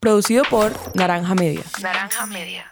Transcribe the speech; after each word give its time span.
Producido 0.00 0.44
por 0.48 0.70
Naranja 0.94 1.34
Media. 1.34 1.62
Naranja 1.82 2.24
Media. 2.26 2.66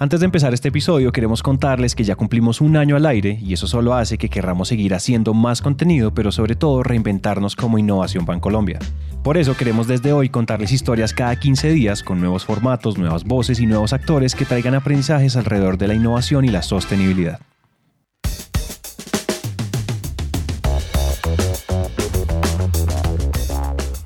Antes 0.00 0.18
de 0.18 0.26
empezar 0.26 0.52
este 0.52 0.66
episodio 0.66 1.12
queremos 1.12 1.44
contarles 1.44 1.94
que 1.94 2.02
ya 2.02 2.16
cumplimos 2.16 2.60
un 2.60 2.76
año 2.76 2.96
al 2.96 3.06
aire 3.06 3.38
y 3.40 3.52
eso 3.52 3.68
solo 3.68 3.94
hace 3.94 4.18
que 4.18 4.28
querramos 4.28 4.66
seguir 4.66 4.94
haciendo 4.94 5.32
más 5.32 5.62
contenido, 5.62 6.12
pero 6.12 6.32
sobre 6.32 6.56
todo 6.56 6.82
reinventarnos 6.82 7.54
como 7.54 7.78
Innovación 7.78 8.26
Bancolombia. 8.26 8.80
Por 9.22 9.36
eso 9.36 9.56
queremos 9.56 9.86
desde 9.86 10.12
hoy 10.12 10.28
contarles 10.28 10.72
historias 10.72 11.14
cada 11.14 11.36
15 11.36 11.70
días 11.70 12.02
con 12.02 12.18
nuevos 12.18 12.44
formatos, 12.44 12.98
nuevas 12.98 13.22
voces 13.22 13.60
y 13.60 13.66
nuevos 13.66 13.92
actores 13.92 14.34
que 14.34 14.44
traigan 14.44 14.74
aprendizajes 14.74 15.36
alrededor 15.36 15.78
de 15.78 15.86
la 15.86 15.94
innovación 15.94 16.44
y 16.44 16.48
la 16.48 16.62
sostenibilidad. 16.62 17.38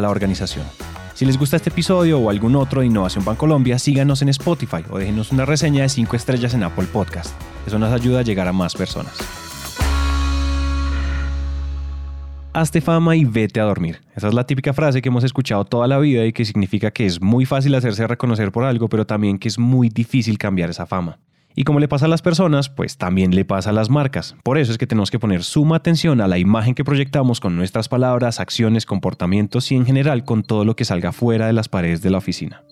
la 0.00 0.10
organización. 0.10 0.64
Si 1.14 1.24
les 1.24 1.36
gusta 1.36 1.56
este 1.56 1.70
episodio 1.70 2.20
o 2.20 2.30
algún 2.30 2.54
otro 2.54 2.80
de 2.80 2.86
Innovación 2.86 3.24
Bancolombia, 3.24 3.78
síganos 3.78 4.22
en 4.22 4.28
Spotify 4.28 4.84
o 4.88 4.98
déjenos 4.98 5.32
una 5.32 5.44
reseña 5.44 5.82
de 5.82 5.88
5 5.88 6.14
estrellas 6.14 6.54
en 6.54 6.62
Apple 6.62 6.86
Podcast. 6.92 7.34
Eso 7.66 7.78
nos 7.78 7.92
ayuda 7.92 8.20
a 8.20 8.22
llegar 8.22 8.46
a 8.46 8.52
más 8.52 8.76
personas. 8.76 9.16
Hazte 12.52 12.80
fama 12.80 13.14
y 13.14 13.24
vete 13.24 13.60
a 13.60 13.64
dormir. 13.64 14.00
Esa 14.16 14.28
es 14.28 14.34
la 14.34 14.46
típica 14.46 14.72
frase 14.72 15.02
que 15.02 15.08
hemos 15.08 15.24
escuchado 15.24 15.64
toda 15.64 15.86
la 15.86 15.98
vida 15.98 16.24
y 16.24 16.32
que 16.32 16.44
significa 16.44 16.90
que 16.90 17.06
es 17.06 17.20
muy 17.20 17.44
fácil 17.44 17.74
hacerse 17.74 18.06
reconocer 18.06 18.52
por 18.52 18.64
algo, 18.64 18.88
pero 18.88 19.06
también 19.06 19.38
que 19.38 19.48
es 19.48 19.58
muy 19.58 19.88
difícil 19.88 20.38
cambiar 20.38 20.70
esa 20.70 20.86
fama. 20.86 21.18
Y 21.58 21.64
como 21.64 21.80
le 21.80 21.88
pasa 21.88 22.06
a 22.06 22.08
las 22.08 22.22
personas, 22.22 22.68
pues 22.68 22.98
también 22.98 23.34
le 23.34 23.44
pasa 23.44 23.70
a 23.70 23.72
las 23.72 23.90
marcas. 23.90 24.36
Por 24.44 24.58
eso 24.58 24.70
es 24.70 24.78
que 24.78 24.86
tenemos 24.86 25.10
que 25.10 25.18
poner 25.18 25.42
suma 25.42 25.74
atención 25.74 26.20
a 26.20 26.28
la 26.28 26.38
imagen 26.38 26.76
que 26.76 26.84
proyectamos 26.84 27.40
con 27.40 27.56
nuestras 27.56 27.88
palabras, 27.88 28.38
acciones, 28.38 28.86
comportamientos 28.86 29.72
y 29.72 29.74
en 29.74 29.84
general 29.84 30.22
con 30.22 30.44
todo 30.44 30.64
lo 30.64 30.76
que 30.76 30.84
salga 30.84 31.10
fuera 31.10 31.48
de 31.48 31.52
las 31.52 31.68
paredes 31.68 32.00
de 32.00 32.10
la 32.10 32.18
oficina. 32.18 32.62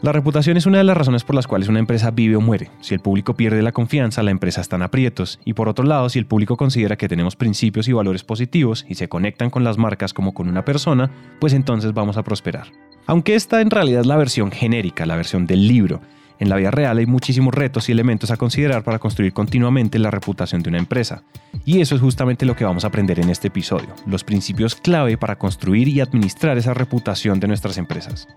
La 0.00 0.12
reputación 0.12 0.56
es 0.56 0.66
una 0.66 0.78
de 0.78 0.84
las 0.84 0.96
razones 0.96 1.24
por 1.24 1.34
las 1.34 1.48
cuales 1.48 1.68
una 1.68 1.80
empresa 1.80 2.12
vive 2.12 2.36
o 2.36 2.40
muere. 2.40 2.70
Si 2.82 2.94
el 2.94 3.00
público 3.00 3.34
pierde 3.34 3.62
la 3.62 3.72
confianza, 3.72 4.22
la 4.22 4.30
empresa 4.30 4.60
está 4.60 4.76
en 4.76 4.82
aprietos. 4.82 5.40
Y 5.44 5.54
por 5.54 5.68
otro 5.68 5.84
lado, 5.84 6.08
si 6.10 6.20
el 6.20 6.26
público 6.26 6.56
considera 6.56 6.94
que 6.94 7.08
tenemos 7.08 7.34
principios 7.34 7.88
y 7.88 7.92
valores 7.92 8.22
positivos 8.22 8.86
y 8.88 8.94
se 8.94 9.08
conectan 9.08 9.50
con 9.50 9.64
las 9.64 9.76
marcas 9.76 10.14
como 10.14 10.34
con 10.34 10.48
una 10.48 10.64
persona, 10.64 11.10
pues 11.40 11.52
entonces 11.52 11.94
vamos 11.94 12.16
a 12.16 12.22
prosperar. 12.22 12.68
Aunque 13.06 13.34
esta 13.34 13.60
en 13.60 13.70
realidad 13.70 14.02
es 14.02 14.06
la 14.06 14.16
versión 14.16 14.52
genérica, 14.52 15.04
la 15.04 15.16
versión 15.16 15.46
del 15.48 15.66
libro, 15.66 16.00
en 16.38 16.48
la 16.48 16.56
vida 16.56 16.70
real 16.70 16.98
hay 16.98 17.06
muchísimos 17.06 17.54
retos 17.54 17.88
y 17.88 17.92
elementos 17.92 18.30
a 18.30 18.36
considerar 18.36 18.84
para 18.84 18.98
construir 18.98 19.32
continuamente 19.32 19.98
la 19.98 20.10
reputación 20.10 20.62
de 20.62 20.70
una 20.70 20.78
empresa. 20.78 21.22
Y 21.64 21.80
eso 21.80 21.94
es 21.94 22.00
justamente 22.00 22.46
lo 22.46 22.56
que 22.56 22.64
vamos 22.64 22.84
a 22.84 22.88
aprender 22.88 23.20
en 23.20 23.30
este 23.30 23.48
episodio, 23.48 23.88
los 24.06 24.24
principios 24.24 24.74
clave 24.74 25.16
para 25.16 25.38
construir 25.38 25.88
y 25.88 26.00
administrar 26.00 26.56
esa 26.58 26.74
reputación 26.74 27.40
de 27.40 27.48
nuestras 27.48 27.78
empresas. 27.78 28.28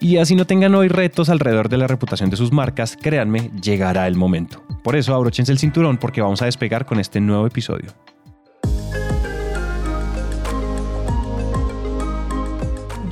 Y 0.00 0.18
así 0.18 0.34
no 0.34 0.46
tengan 0.46 0.74
hoy 0.74 0.88
retos 0.88 1.28
alrededor 1.28 1.68
de 1.68 1.78
la 1.78 1.86
reputación 1.86 2.28
de 2.28 2.36
sus 2.36 2.52
marcas, 2.52 2.96
créanme, 3.00 3.50
llegará 3.62 4.06
el 4.06 4.16
momento. 4.16 4.62
Por 4.82 4.96
eso 4.96 5.14
abróchense 5.14 5.52
el 5.52 5.58
cinturón 5.58 5.96
porque 5.96 6.20
vamos 6.20 6.42
a 6.42 6.46
despegar 6.46 6.84
con 6.84 7.00
este 7.00 7.20
nuevo 7.20 7.46
episodio. 7.46 7.92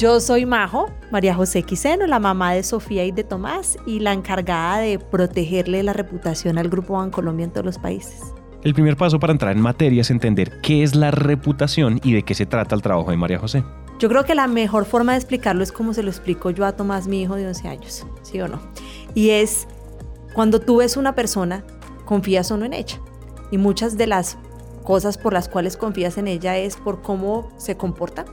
Yo 0.03 0.19
soy 0.19 0.47
Majo, 0.47 0.91
María 1.13 1.33
José 1.33 1.63
Quiseno, 1.63 2.09
la 2.09 2.19
mamá 2.19 2.55
de 2.55 2.65
Sofía 2.65 3.05
y 3.05 3.13
de 3.13 3.23
Tomás 3.23 3.77
y 3.87 4.01
la 4.01 4.13
encargada 4.13 4.79
de 4.79 4.99
protegerle 4.99 5.81
la 5.85 5.93
reputación 5.93 6.59
al 6.59 6.69
Grupo 6.69 6.95
Bancolombia 6.95 7.45
en 7.45 7.53
todos 7.53 7.65
los 7.65 7.79
países. 7.79 8.21
El 8.65 8.75
primer 8.75 8.97
paso 8.97 9.21
para 9.21 9.33
entrar 9.33 9.53
en 9.53 9.63
materia 9.63 10.01
es 10.01 10.11
entender 10.11 10.61
qué 10.61 10.83
es 10.83 10.97
la 10.97 11.13
reputación 11.13 12.01
y 12.03 12.15
de 12.15 12.25
qué 12.25 12.35
se 12.35 12.47
trata 12.47 12.75
el 12.75 12.83
trabajo 12.83 13.13
de 13.13 13.17
María 13.17 13.39
José. 13.39 13.63
Yo 14.01 14.09
creo 14.09 14.25
que 14.25 14.35
la 14.35 14.49
mejor 14.49 14.87
forma 14.87 15.13
de 15.13 15.19
explicarlo 15.19 15.63
es 15.63 15.71
como 15.71 15.95
se 15.95 16.03
lo 16.03 16.11
explico 16.11 16.51
yo 16.51 16.67
a 16.67 16.73
Tomás, 16.73 17.07
mi 17.07 17.23
hijo 17.23 17.37
de 17.37 17.47
11 17.47 17.69
años, 17.69 18.05
¿sí 18.23 18.41
o 18.41 18.49
no? 18.49 18.59
Y 19.15 19.31
es 19.31 19.69
cuando 20.35 20.61
tú 20.61 20.79
ves 20.79 20.97
una 20.97 21.15
persona, 21.15 21.63
confías 22.07 22.51
o 22.51 22.57
no 22.57 22.65
en 22.65 22.73
ella. 22.73 22.99
Y 23.53 23.59
muchas 23.59 23.97
de 23.97 24.09
las 24.09 24.37
cosas 24.83 25.17
por 25.17 25.33
las 25.33 25.49
cuales 25.49 25.77
confías 25.77 26.19
en 26.19 26.27
ella 26.27 26.59
es 26.59 26.75
por 26.75 27.03
cómo 27.03 27.53
se 27.57 27.77
comporta, 27.77 28.25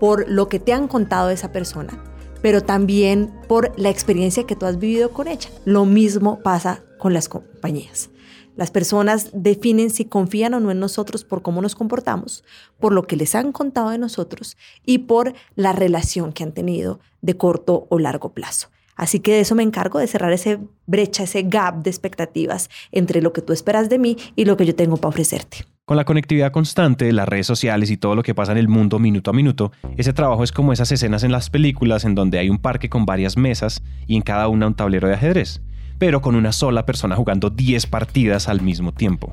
por 0.00 0.28
lo 0.28 0.48
que 0.48 0.58
te 0.58 0.72
han 0.72 0.88
contado 0.88 1.30
esa 1.30 1.52
persona, 1.52 2.02
pero 2.42 2.62
también 2.62 3.32
por 3.46 3.78
la 3.78 3.90
experiencia 3.90 4.44
que 4.44 4.56
tú 4.56 4.66
has 4.66 4.78
vivido 4.78 5.10
con 5.10 5.28
ella. 5.28 5.50
Lo 5.64 5.84
mismo 5.84 6.40
pasa 6.40 6.82
con 6.98 7.12
las 7.12 7.28
compañías. 7.28 8.10
Las 8.56 8.70
personas 8.70 9.30
definen 9.32 9.90
si 9.90 10.06
confían 10.06 10.54
o 10.54 10.60
no 10.60 10.70
en 10.70 10.80
nosotros 10.80 11.24
por 11.24 11.42
cómo 11.42 11.62
nos 11.62 11.74
comportamos, 11.74 12.44
por 12.78 12.92
lo 12.92 13.06
que 13.06 13.16
les 13.16 13.34
han 13.34 13.52
contado 13.52 13.90
de 13.90 13.98
nosotros 13.98 14.56
y 14.84 14.98
por 14.98 15.34
la 15.54 15.72
relación 15.72 16.32
que 16.32 16.42
han 16.42 16.52
tenido 16.52 16.98
de 17.22 17.36
corto 17.36 17.86
o 17.90 17.98
largo 17.98 18.32
plazo. 18.32 18.68
Así 18.96 19.20
que 19.20 19.32
de 19.32 19.40
eso 19.40 19.54
me 19.54 19.62
encargo, 19.62 19.98
de 19.98 20.06
cerrar 20.06 20.32
ese 20.32 20.58
brecha, 20.86 21.22
ese 21.22 21.42
gap 21.42 21.82
de 21.82 21.90
expectativas 21.90 22.68
entre 22.92 23.22
lo 23.22 23.32
que 23.32 23.40
tú 23.40 23.52
esperas 23.54 23.88
de 23.88 23.98
mí 23.98 24.16
y 24.36 24.44
lo 24.44 24.58
que 24.58 24.66
yo 24.66 24.74
tengo 24.74 24.96
para 24.96 25.08
ofrecerte. 25.08 25.64
Con 25.84 25.96
la 25.96 26.04
conectividad 26.04 26.52
constante, 26.52 27.12
las 27.12 27.28
redes 27.28 27.46
sociales 27.46 27.90
y 27.90 27.96
todo 27.96 28.14
lo 28.14 28.22
que 28.22 28.34
pasa 28.34 28.52
en 28.52 28.58
el 28.58 28.68
mundo 28.68 28.98
minuto 29.00 29.30
a 29.30 29.34
minuto, 29.34 29.72
ese 29.96 30.12
trabajo 30.12 30.44
es 30.44 30.52
como 30.52 30.72
esas 30.72 30.92
escenas 30.92 31.24
en 31.24 31.32
las 31.32 31.50
películas 31.50 32.04
en 32.04 32.14
donde 32.14 32.38
hay 32.38 32.48
un 32.48 32.58
parque 32.58 32.88
con 32.88 33.06
varias 33.06 33.36
mesas 33.36 33.82
y 34.06 34.14
en 34.14 34.22
cada 34.22 34.46
una 34.46 34.68
un 34.68 34.74
tablero 34.74 35.08
de 35.08 35.14
ajedrez, 35.14 35.60
pero 35.98 36.20
con 36.20 36.36
una 36.36 36.52
sola 36.52 36.86
persona 36.86 37.16
jugando 37.16 37.50
10 37.50 37.86
partidas 37.86 38.48
al 38.48 38.60
mismo 38.60 38.92
tiempo. 38.92 39.32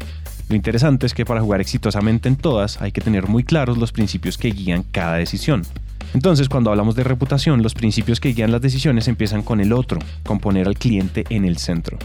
Lo 0.50 0.56
interesante 0.56 1.06
es 1.06 1.14
que 1.14 1.26
para 1.26 1.42
jugar 1.42 1.62
exitosamente 1.62 2.28
en 2.28 2.38
todas 2.38 2.82
hay 2.82 2.92
que 2.92 3.02
tener 3.02 3.28
muy 3.28 3.44
claros 3.44 3.78
los 3.78 3.92
principios 3.92 4.38
que 4.38 4.50
guían 4.50 4.84
cada 4.84 5.16
decisión. 5.16 5.62
Entonces, 6.14 6.50
cuando 6.50 6.72
hablamos 6.72 6.96
de 6.96 7.04
reputación, 7.04 7.62
los 7.62 7.74
principios 7.74 8.20
que 8.20 8.30
guían 8.30 8.52
las 8.52 8.62
decisiones 8.62 9.08
empiezan 9.08 9.44
con 9.44 9.60
el 9.60 9.74
otro, 9.74 10.00
con 10.24 10.40
poner 10.40 10.68
al 10.68 10.78
cliente 10.78 11.26
en 11.30 11.46
el 11.46 11.58
centro. 11.58 11.98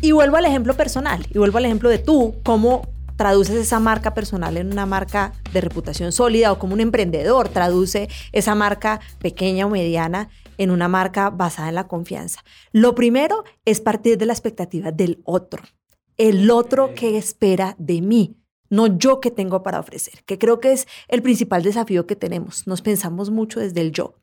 Y 0.00 0.12
vuelvo 0.12 0.38
al 0.38 0.46
ejemplo 0.46 0.74
personal, 0.74 1.26
y 1.32 1.38
vuelvo 1.38 1.58
al 1.58 1.66
ejemplo 1.66 1.88
de 1.88 1.98
tú, 1.98 2.34
cómo 2.42 2.88
traduces 3.22 3.54
esa 3.54 3.78
marca 3.78 4.14
personal 4.14 4.56
en 4.56 4.72
una 4.72 4.84
marca 4.84 5.32
de 5.52 5.60
reputación 5.60 6.10
sólida 6.10 6.50
o 6.50 6.58
como 6.58 6.74
un 6.74 6.80
emprendedor 6.80 7.48
traduce 7.48 8.08
esa 8.32 8.56
marca 8.56 8.98
pequeña 9.20 9.64
o 9.64 9.70
mediana 9.70 10.28
en 10.58 10.72
una 10.72 10.88
marca 10.88 11.30
basada 11.30 11.68
en 11.68 11.76
la 11.76 11.86
confianza. 11.86 12.42
Lo 12.72 12.96
primero 12.96 13.44
es 13.64 13.80
partir 13.80 14.18
de 14.18 14.26
la 14.26 14.32
expectativa 14.32 14.90
del 14.90 15.22
otro, 15.22 15.62
el 16.16 16.50
otro 16.50 16.94
que 16.94 17.16
espera 17.16 17.76
de 17.78 18.00
mí 18.02 18.38
no 18.70 18.88
yo 18.98 19.20
que 19.20 19.30
tengo 19.30 19.62
para 19.62 19.78
ofrecer, 19.78 20.24
que 20.26 20.36
creo 20.36 20.58
que 20.58 20.72
es 20.72 20.88
el 21.06 21.22
principal 21.22 21.62
desafío 21.62 22.08
que 22.08 22.16
tenemos. 22.16 22.66
Nos 22.66 22.82
pensamos 22.82 23.30
mucho 23.30 23.60
desde 23.60 23.82
el 23.82 23.92
yo 23.92 24.16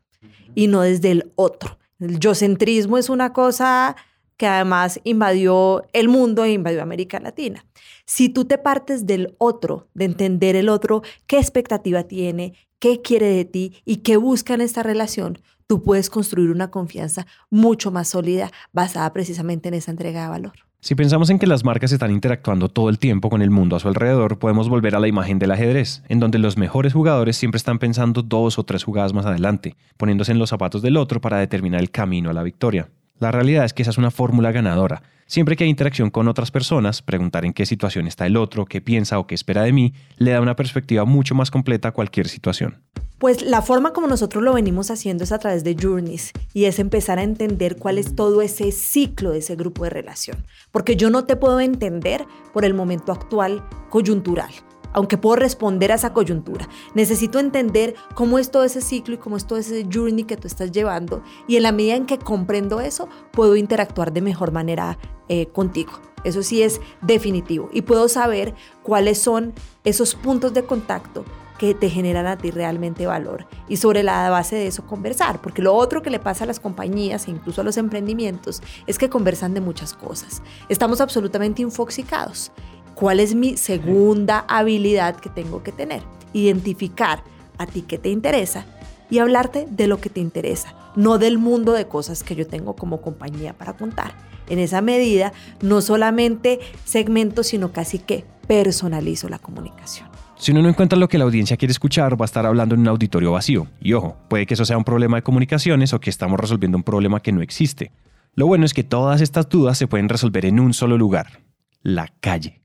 y 0.54 0.66
no 0.66 0.82
desde 0.82 1.10
el 1.12 1.32
otro. 1.36 1.78
El 2.00 2.18
yo-centrismo 2.18 2.98
es 2.98 3.08
una 3.08 3.32
cosa 3.32 3.96
que 4.40 4.46
además 4.46 4.98
invadió 5.04 5.84
el 5.92 6.08
mundo 6.08 6.44
e 6.44 6.52
invadió 6.54 6.80
América 6.80 7.20
Latina. 7.20 7.66
Si 8.06 8.30
tú 8.30 8.46
te 8.46 8.56
partes 8.56 9.04
del 9.04 9.34
otro, 9.36 9.88
de 9.92 10.06
entender 10.06 10.56
el 10.56 10.70
otro, 10.70 11.02
qué 11.26 11.36
expectativa 11.36 12.04
tiene, 12.04 12.54
qué 12.78 13.02
quiere 13.02 13.26
de 13.26 13.44
ti 13.44 13.82
y 13.84 13.96
qué 13.96 14.16
busca 14.16 14.54
en 14.54 14.62
esta 14.62 14.82
relación, 14.82 15.40
tú 15.66 15.82
puedes 15.82 16.08
construir 16.08 16.48
una 16.48 16.70
confianza 16.70 17.26
mucho 17.50 17.90
más 17.90 18.08
sólida 18.08 18.50
basada 18.72 19.12
precisamente 19.12 19.68
en 19.68 19.74
esa 19.74 19.90
entrega 19.90 20.22
de 20.22 20.30
valor. 20.30 20.52
Si 20.80 20.94
pensamos 20.94 21.28
en 21.28 21.38
que 21.38 21.46
las 21.46 21.62
marcas 21.62 21.92
están 21.92 22.10
interactuando 22.10 22.70
todo 22.70 22.88
el 22.88 22.98
tiempo 22.98 23.28
con 23.28 23.42
el 23.42 23.50
mundo 23.50 23.76
a 23.76 23.80
su 23.80 23.88
alrededor, 23.88 24.38
podemos 24.38 24.70
volver 24.70 24.94
a 24.94 25.00
la 25.00 25.08
imagen 25.08 25.38
del 25.38 25.50
ajedrez, 25.50 26.02
en 26.08 26.18
donde 26.18 26.38
los 26.38 26.56
mejores 26.56 26.94
jugadores 26.94 27.36
siempre 27.36 27.58
están 27.58 27.78
pensando 27.78 28.22
dos 28.22 28.58
o 28.58 28.64
tres 28.64 28.84
jugadas 28.84 29.12
más 29.12 29.26
adelante, 29.26 29.76
poniéndose 29.98 30.32
en 30.32 30.38
los 30.38 30.48
zapatos 30.48 30.80
del 30.80 30.96
otro 30.96 31.20
para 31.20 31.36
determinar 31.36 31.82
el 31.82 31.90
camino 31.90 32.30
a 32.30 32.32
la 32.32 32.42
victoria. 32.42 32.88
La 33.20 33.30
realidad 33.30 33.66
es 33.66 33.74
que 33.74 33.82
esa 33.82 33.90
es 33.90 33.98
una 33.98 34.10
fórmula 34.10 34.50
ganadora. 34.50 35.02
Siempre 35.26 35.54
que 35.54 35.64
hay 35.64 35.70
interacción 35.70 36.08
con 36.08 36.26
otras 36.26 36.50
personas, 36.50 37.02
preguntar 37.02 37.44
en 37.44 37.52
qué 37.52 37.66
situación 37.66 38.06
está 38.06 38.24
el 38.24 38.36
otro, 38.36 38.64
qué 38.64 38.80
piensa 38.80 39.18
o 39.18 39.26
qué 39.26 39.34
espera 39.34 39.62
de 39.62 39.72
mí, 39.72 39.92
le 40.16 40.30
da 40.30 40.40
una 40.40 40.56
perspectiva 40.56 41.04
mucho 41.04 41.34
más 41.34 41.50
completa 41.50 41.88
a 41.88 41.92
cualquier 41.92 42.28
situación. 42.28 42.82
Pues 43.18 43.42
la 43.42 43.60
forma 43.60 43.92
como 43.92 44.06
nosotros 44.06 44.42
lo 44.42 44.54
venimos 44.54 44.90
haciendo 44.90 45.24
es 45.24 45.32
a 45.32 45.38
través 45.38 45.64
de 45.64 45.76
journeys 45.78 46.32
y 46.54 46.64
es 46.64 46.78
empezar 46.78 47.18
a 47.18 47.22
entender 47.22 47.76
cuál 47.76 47.98
es 47.98 48.16
todo 48.16 48.40
ese 48.40 48.72
ciclo 48.72 49.32
de 49.32 49.40
ese 49.40 49.54
grupo 49.54 49.84
de 49.84 49.90
relación. 49.90 50.38
Porque 50.72 50.96
yo 50.96 51.10
no 51.10 51.26
te 51.26 51.36
puedo 51.36 51.60
entender 51.60 52.24
por 52.54 52.64
el 52.64 52.72
momento 52.72 53.12
actual 53.12 53.62
coyuntural. 53.90 54.50
Aunque 54.92 55.18
puedo 55.18 55.36
responder 55.36 55.92
a 55.92 55.96
esa 55.96 56.12
coyuntura. 56.12 56.68
Necesito 56.94 57.38
entender 57.38 57.94
cómo 58.14 58.38
es 58.38 58.50
todo 58.50 58.64
ese 58.64 58.80
ciclo 58.80 59.14
y 59.14 59.18
cómo 59.18 59.36
es 59.36 59.46
todo 59.46 59.58
ese 59.58 59.86
journey 59.92 60.24
que 60.24 60.36
tú 60.36 60.46
estás 60.46 60.72
llevando. 60.72 61.22
Y 61.46 61.56
en 61.56 61.62
la 61.62 61.72
medida 61.72 61.96
en 61.96 62.06
que 62.06 62.18
comprendo 62.18 62.80
eso, 62.80 63.08
puedo 63.32 63.56
interactuar 63.56 64.12
de 64.12 64.20
mejor 64.20 64.52
manera 64.52 64.98
eh, 65.28 65.46
contigo. 65.46 65.92
Eso 66.24 66.42
sí 66.42 66.62
es 66.62 66.80
definitivo. 67.00 67.70
Y 67.72 67.82
puedo 67.82 68.08
saber 68.08 68.54
cuáles 68.82 69.20
son 69.20 69.54
esos 69.84 70.14
puntos 70.14 70.52
de 70.52 70.64
contacto 70.64 71.24
que 71.60 71.74
te 71.74 71.90
generan 71.90 72.26
a 72.26 72.38
ti 72.38 72.50
realmente 72.50 73.06
valor 73.06 73.46
y 73.68 73.76
sobre 73.76 74.02
la 74.02 74.30
base 74.30 74.56
de 74.56 74.66
eso 74.66 74.86
conversar, 74.86 75.42
porque 75.42 75.60
lo 75.60 75.74
otro 75.74 76.00
que 76.00 76.08
le 76.08 76.18
pasa 76.18 76.44
a 76.44 76.46
las 76.46 76.58
compañías 76.58 77.28
e 77.28 77.32
incluso 77.32 77.60
a 77.60 77.64
los 77.64 77.76
emprendimientos 77.76 78.62
es 78.86 78.96
que 78.96 79.10
conversan 79.10 79.52
de 79.52 79.60
muchas 79.60 79.92
cosas. 79.92 80.40
Estamos 80.70 81.02
absolutamente 81.02 81.60
infoxicados. 81.60 82.50
¿Cuál 83.00 83.18
es 83.18 83.34
mi 83.34 83.56
segunda 83.56 84.44
habilidad 84.46 85.16
que 85.16 85.30
tengo 85.30 85.62
que 85.62 85.72
tener? 85.72 86.02
Identificar 86.34 87.24
a 87.56 87.64
ti 87.64 87.80
qué 87.80 87.96
te 87.96 88.10
interesa 88.10 88.66
y 89.08 89.20
hablarte 89.20 89.66
de 89.70 89.86
lo 89.86 90.02
que 90.02 90.10
te 90.10 90.20
interesa, 90.20 90.74
no 90.96 91.16
del 91.16 91.38
mundo 91.38 91.72
de 91.72 91.88
cosas 91.88 92.22
que 92.22 92.34
yo 92.36 92.46
tengo 92.46 92.76
como 92.76 93.00
compañía 93.00 93.54
para 93.54 93.72
contar. 93.72 94.12
En 94.50 94.58
esa 94.58 94.82
medida, 94.82 95.32
no 95.62 95.80
solamente 95.80 96.60
segmento, 96.84 97.42
sino 97.42 97.72
casi 97.72 98.00
que 98.00 98.26
personalizo 98.46 99.30
la 99.30 99.38
comunicación. 99.38 100.06
Si 100.36 100.52
uno 100.52 100.60
no 100.60 100.68
encuentra 100.68 100.98
lo 100.98 101.08
que 101.08 101.16
la 101.16 101.24
audiencia 101.24 101.56
quiere 101.56 101.72
escuchar, 101.72 102.20
va 102.20 102.24
a 102.24 102.26
estar 102.26 102.44
hablando 102.44 102.74
en 102.74 102.82
un 102.82 102.88
auditorio 102.88 103.32
vacío. 103.32 103.66
Y 103.80 103.94
ojo, 103.94 104.18
puede 104.28 104.44
que 104.44 104.52
eso 104.52 104.66
sea 104.66 104.76
un 104.76 104.84
problema 104.84 105.16
de 105.16 105.22
comunicaciones 105.22 105.94
o 105.94 106.00
que 106.00 106.10
estamos 106.10 106.38
resolviendo 106.38 106.76
un 106.76 106.84
problema 106.84 107.20
que 107.20 107.32
no 107.32 107.40
existe. 107.40 107.92
Lo 108.34 108.46
bueno 108.46 108.66
es 108.66 108.74
que 108.74 108.84
todas 108.84 109.22
estas 109.22 109.48
dudas 109.48 109.78
se 109.78 109.86
pueden 109.86 110.10
resolver 110.10 110.44
en 110.44 110.60
un 110.60 110.74
solo 110.74 110.98
lugar, 110.98 111.40
la 111.82 112.12
calle. 112.20 112.60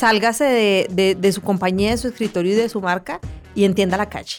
Sálgase 0.00 0.88
de, 0.88 1.32
su 1.34 1.42
compañía, 1.42 1.90
de 1.90 1.98
su 1.98 2.08
escritorio 2.08 2.54
y 2.54 2.56
de 2.56 2.70
su 2.70 2.80
marca 2.80 3.20
y 3.54 3.64
entienda 3.64 3.98
la 3.98 4.08
calle. 4.08 4.36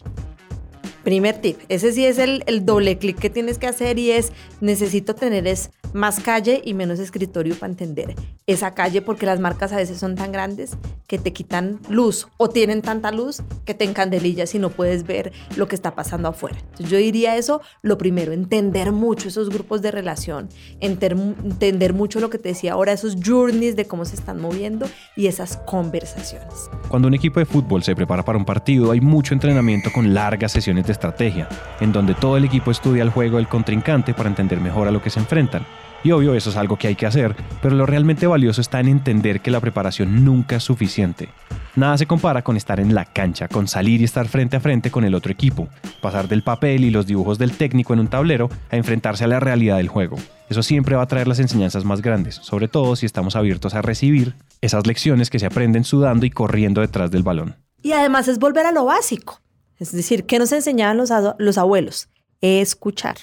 Primer 1.03 1.41
tip, 1.41 1.57
ese 1.69 1.91
sí 1.91 2.05
es 2.05 2.17
el, 2.19 2.43
el 2.45 2.65
doble 2.65 2.97
clic 2.97 3.17
que 3.17 3.29
tienes 3.29 3.57
que 3.57 3.67
hacer 3.67 3.97
y 3.97 4.11
es 4.11 4.31
necesito 4.59 5.15
tener 5.15 5.47
es 5.47 5.71
más 5.93 6.19
calle 6.19 6.61
y 6.63 6.73
menos 6.73 6.99
escritorio 6.99 7.55
para 7.55 7.71
entender 7.71 8.15
esa 8.47 8.73
calle 8.73 9.01
porque 9.01 9.25
las 9.25 9.39
marcas 9.39 9.71
a 9.71 9.77
veces 9.77 9.97
son 9.97 10.15
tan 10.15 10.31
grandes 10.31 10.77
que 11.07 11.17
te 11.17 11.33
quitan 11.33 11.79
luz 11.89 12.27
o 12.37 12.49
tienen 12.49 12.81
tanta 12.81 13.11
luz 13.11 13.41
que 13.65 13.73
te 13.73 13.83
encandelillas 13.83 14.55
y 14.55 14.59
no 14.59 14.69
puedes 14.69 15.05
ver 15.05 15.31
lo 15.55 15.67
que 15.67 15.75
está 15.75 15.93
pasando 15.93 16.29
afuera. 16.29 16.57
Entonces 16.59 16.89
yo 16.89 16.97
diría 16.97 17.35
eso, 17.35 17.61
lo 17.81 17.97
primero, 17.97 18.31
entender 18.31 18.91
mucho 18.91 19.27
esos 19.27 19.49
grupos 19.49 19.81
de 19.81 19.91
relación, 19.91 20.49
entender 20.79 21.93
mucho 21.93 22.19
lo 22.19 22.29
que 22.29 22.37
te 22.37 22.49
decía 22.49 22.73
ahora, 22.73 22.93
esos 22.93 23.17
journeys 23.23 23.75
de 23.75 23.85
cómo 23.85 24.05
se 24.05 24.15
están 24.15 24.39
moviendo 24.39 24.87
y 25.15 25.27
esas 25.27 25.57
conversaciones. 25.57 26.69
Cuando 26.87 27.07
un 27.07 27.13
equipo 27.13 27.39
de 27.39 27.45
fútbol 27.45 27.83
se 27.83 27.95
prepara 27.95 28.23
para 28.23 28.37
un 28.37 28.45
partido, 28.45 28.91
hay 28.91 29.01
mucho 29.01 29.33
entrenamiento 29.33 29.91
con 29.91 30.13
largas 30.13 30.51
sesiones 30.51 30.85
de 30.85 30.90
estrategia, 30.91 31.47
en 31.79 31.91
donde 31.91 32.13
todo 32.13 32.37
el 32.37 32.45
equipo 32.45 32.71
estudia 32.71 33.03
el 33.03 33.09
juego 33.09 33.37
del 33.37 33.47
contrincante 33.47 34.13
para 34.13 34.29
entender 34.29 34.59
mejor 34.59 34.87
a 34.87 34.91
lo 34.91 35.01
que 35.01 35.09
se 35.09 35.19
enfrentan 35.19 35.65
y 36.03 36.11
obvio, 36.11 36.33
eso 36.33 36.49
es 36.49 36.57
algo 36.57 36.77
que 36.77 36.87
hay 36.87 36.95
que 36.95 37.05
hacer, 37.05 37.35
pero 37.61 37.75
lo 37.75 37.85
realmente 37.85 38.25
valioso 38.25 38.59
está 38.59 38.79
en 38.79 38.87
entender 38.87 39.41
que 39.41 39.51
la 39.51 39.59
preparación 39.59 40.25
nunca 40.25 40.55
es 40.55 40.63
suficiente. 40.63 41.29
Nada 41.75 41.97
se 41.97 42.07
compara 42.07 42.41
con 42.41 42.57
estar 42.57 42.79
en 42.79 42.95
la 42.95 43.05
cancha, 43.05 43.47
con 43.47 43.67
salir 43.67 44.01
y 44.01 44.05
estar 44.05 44.27
frente 44.27 44.57
a 44.57 44.59
frente 44.59 44.89
con 44.89 45.03
el 45.05 45.13
otro 45.13 45.31
equipo, 45.31 45.69
pasar 46.01 46.27
del 46.27 46.43
papel 46.43 46.83
y 46.85 46.89
los 46.89 47.05
dibujos 47.05 47.37
del 47.37 47.55
técnico 47.55 47.93
en 47.93 47.99
un 47.99 48.07
tablero 48.07 48.49
a 48.71 48.77
enfrentarse 48.77 49.23
a 49.23 49.27
la 49.27 49.39
realidad 49.39 49.77
del 49.77 49.89
juego. 49.89 50.17
Eso 50.49 50.63
siempre 50.63 50.95
va 50.95 51.03
a 51.03 51.07
traer 51.07 51.27
las 51.27 51.39
enseñanzas 51.39 51.85
más 51.85 52.01
grandes, 52.01 52.35
sobre 52.35 52.67
todo 52.67 52.95
si 52.95 53.05
estamos 53.05 53.35
abiertos 53.35 53.75
a 53.75 53.81
recibir 53.81 54.35
esas 54.59 54.87
lecciones 54.87 55.29
que 55.29 55.39
se 55.39 55.45
aprenden 55.45 55.83
sudando 55.83 56.25
y 56.25 56.31
corriendo 56.31 56.81
detrás 56.81 57.11
del 57.11 57.23
balón. 57.23 57.55
Y 57.83 57.93
además 57.93 58.27
es 58.27 58.39
volver 58.39 58.65
a 58.65 58.71
lo 58.71 58.85
básico. 58.85 59.39
Es 59.81 59.91
decir, 59.91 60.25
¿qué 60.27 60.37
nos 60.37 60.51
enseñaban 60.51 60.95
los, 60.97 61.09
los 61.39 61.57
abuelos? 61.57 62.07
Escuchar 62.39 63.17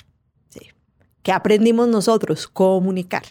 que 1.22 1.32
aprendimos 1.32 1.88
nosotros, 1.88 2.49
comunicar. 2.49 3.22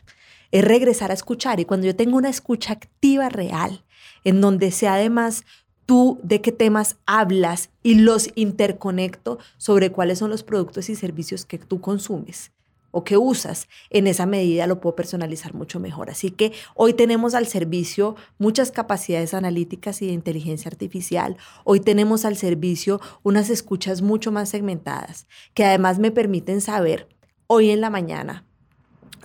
Es 0.51 0.63
regresar 0.63 1.11
a 1.11 1.13
escuchar 1.13 1.59
y 1.59 1.65
cuando 1.65 1.87
yo 1.87 1.95
tengo 1.95 2.17
una 2.17 2.29
escucha 2.29 2.73
activa 2.73 3.27
real, 3.27 3.83
en 4.23 4.39
donde 4.39 4.71
sea 4.71 4.93
además 4.93 5.43
tú 5.85 6.19
de 6.23 6.39
qué 6.41 6.51
temas 6.51 6.97
hablas 7.05 7.69
y 7.83 7.95
los 7.95 8.29
interconecto 8.35 9.39
sobre 9.57 9.91
cuáles 9.91 10.19
son 10.19 10.29
los 10.29 10.43
productos 10.43 10.89
y 10.89 10.95
servicios 10.95 11.45
que 11.45 11.57
tú 11.57 11.81
consumes 11.81 12.51
o 12.91 13.03
que 13.03 13.17
usas, 13.17 13.67
en 13.89 14.07
esa 14.07 14.25
medida 14.25 14.67
lo 14.67 14.79
puedo 14.79 14.95
personalizar 14.95 15.53
mucho 15.53 15.79
mejor. 15.79 16.09
Así 16.09 16.31
que 16.31 16.53
hoy 16.75 16.93
tenemos 16.93 17.35
al 17.35 17.47
servicio 17.47 18.15
muchas 18.37 18.71
capacidades 18.71 19.33
analíticas 19.33 20.01
y 20.01 20.07
de 20.07 20.13
inteligencia 20.13 20.69
artificial. 20.69 21.37
Hoy 21.63 21.79
tenemos 21.79 22.25
al 22.25 22.37
servicio 22.37 22.99
unas 23.23 23.49
escuchas 23.49 24.01
mucho 24.01 24.31
más 24.31 24.49
segmentadas 24.49 25.27
que 25.53 25.65
además 25.65 25.99
me 25.99 26.11
permiten 26.11 26.61
saber 26.61 27.07
hoy 27.47 27.69
en 27.69 27.81
la 27.81 27.89
mañana 27.89 28.45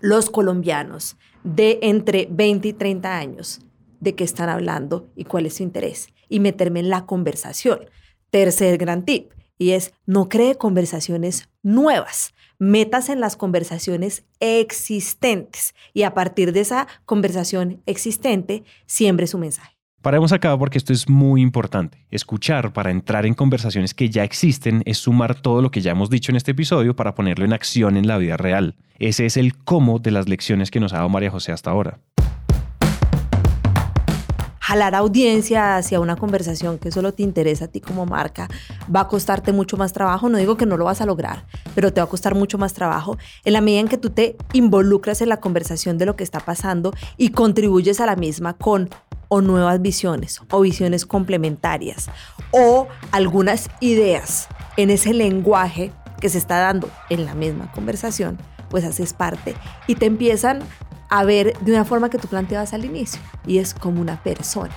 los 0.01 0.31
colombianos 0.31 1.17
de 1.45 1.79
entre 1.83 2.27
20 2.31 2.69
y 2.69 2.73
30 2.73 3.17
años 3.17 3.61
de 4.01 4.15
qué 4.15 4.25
están 4.25 4.49
hablando 4.49 5.09
y 5.15 5.25
cuál 5.25 5.47
es 5.47 5.55
su 5.55 5.63
interés 5.63 6.09
y 6.29 6.41
meterme 6.41 6.81
en 6.81 6.91
la 6.91 7.07
conversación. 7.07 7.81
Tercer 8.31 8.79
gran 8.79 9.05
tip 9.05 9.33
y 9.59 9.71
es 9.71 9.95
no 10.07 10.29
cree 10.29 10.57
conversaciones 10.57 11.49
nuevas, 11.63 12.35
metas 12.63 13.09
en 13.09 13.19
las 13.19 13.37
conversaciones 13.37 14.25
existentes 14.39 15.75
y 15.93 16.05
a 16.05 16.15
partir 16.15 16.53
de 16.53 16.61
esa 16.61 16.87
conversación 17.05 17.83
existente 17.87 18.63
siembre 18.87 19.27
su 19.27 19.37
mensaje. 19.37 19.77
Paremos 20.01 20.33
acá 20.33 20.57
porque 20.57 20.79
esto 20.79 20.93
es 20.93 21.09
muy 21.09 21.43
importante. 21.43 22.07
Escuchar 22.13 22.73
para 22.73 22.93
entrar 22.93 23.27
en 23.27 23.35
conversaciones 23.35 23.95
que 23.95 24.11
ya 24.11 24.23
existen 24.23 24.83
es 24.85 24.99
sumar 24.99 25.41
todo 25.41 25.61
lo 25.61 25.73
que 25.73 25.81
ya 25.81 25.91
hemos 25.91 26.09
dicho 26.09 26.31
en 26.31 26.37
este 26.37 26.53
episodio 26.53 26.95
para 26.95 27.17
ponerlo 27.17 27.45
en 27.45 27.53
acción 27.53 27.97
en 27.97 28.07
la 28.07 28.17
vida 28.19 28.37
real. 28.37 28.77
Ese 29.01 29.27
es 29.27 29.37
el 29.37 29.57
cómo 29.57 29.99
de 29.99 30.13
las 30.13 30.29
lecciones 30.29 30.71
que 30.71 30.79
nos 30.79 30.93
ha 30.93 30.99
dado 30.99 31.09
María 31.09 31.33
José 31.33 31.51
hasta 31.51 31.71
ahora. 31.71 31.99
Jalar 34.65 34.95
audiencia 34.95 35.77
hacia 35.77 35.99
una 35.99 36.15
conversación 36.15 36.79
que 36.79 36.93
solo 36.93 37.13
te 37.13 37.25
interesa 37.25 37.65
a 37.65 37.69
ti 37.69 37.81
como 37.81 38.07
marca 38.07 38.47
va 38.95 39.01
a 39.01 39.09
costarte 39.09 39.53
mucho 39.53 39.77
más 39.77 39.93
trabajo. 39.93 40.29
No 40.29 40.39
digo 40.39 40.57
que 40.57 40.67
no 40.67 40.77
lo 40.77 40.85
vas 40.85 41.01
a 41.01 41.07
lograr, 41.07 41.45
pero 41.75 41.93
te 41.93 42.01
va 42.01 42.05
a 42.05 42.09
costar 42.09 42.37
mucho 42.37 42.59
más 42.59 42.73
trabajo 42.73 43.19
en 43.45 43.55
la 43.55 43.61
medida 43.61 43.81
en 43.81 43.89
que 43.89 43.99
tú 43.99 44.11
te 44.11 44.37
involucras 44.53 45.21
en 45.21 45.31
la 45.31 45.39
conversación 45.39 45.99
de 45.99 46.07
lo 46.07 46.15
que 46.15 46.23
está 46.23 46.39
pasando 46.39 46.95
y 47.17 47.31
contribuyes 47.31 48.01
a 48.01 48.07
la 48.07 48.15
misma 48.15 48.53
con 48.55 48.89
o 49.27 49.41
nuevas 49.41 49.83
visiones 49.83 50.41
o 50.53 50.61
visiones 50.61 51.07
complementarias 51.07 52.09
o 52.53 52.87
algunas 53.11 53.69
ideas 53.81 54.47
en 54.77 54.91
ese 54.91 55.13
lenguaje 55.13 55.91
que 56.21 56.29
se 56.29 56.39
está 56.39 56.61
dando 56.61 56.89
en 57.11 57.25
la 57.25 57.35
misma 57.35 57.73
conversación, 57.73 58.39
pues 58.71 58.85
haces 58.85 59.13
parte 59.13 59.57
y 59.89 59.97
te 59.97 60.07
empiezan 60.07 60.61
a 61.13 61.25
ver 61.25 61.53
de 61.61 61.73
una 61.73 61.85
forma 61.85 62.09
que 62.09 62.17
tú 62.17 62.27
planteabas 62.27 62.73
al 62.73 62.87
inicio 62.87 63.21
y 63.47 63.59
es 63.59 63.75
como 63.75 64.01
una 64.01 64.23
persona. 64.23 64.75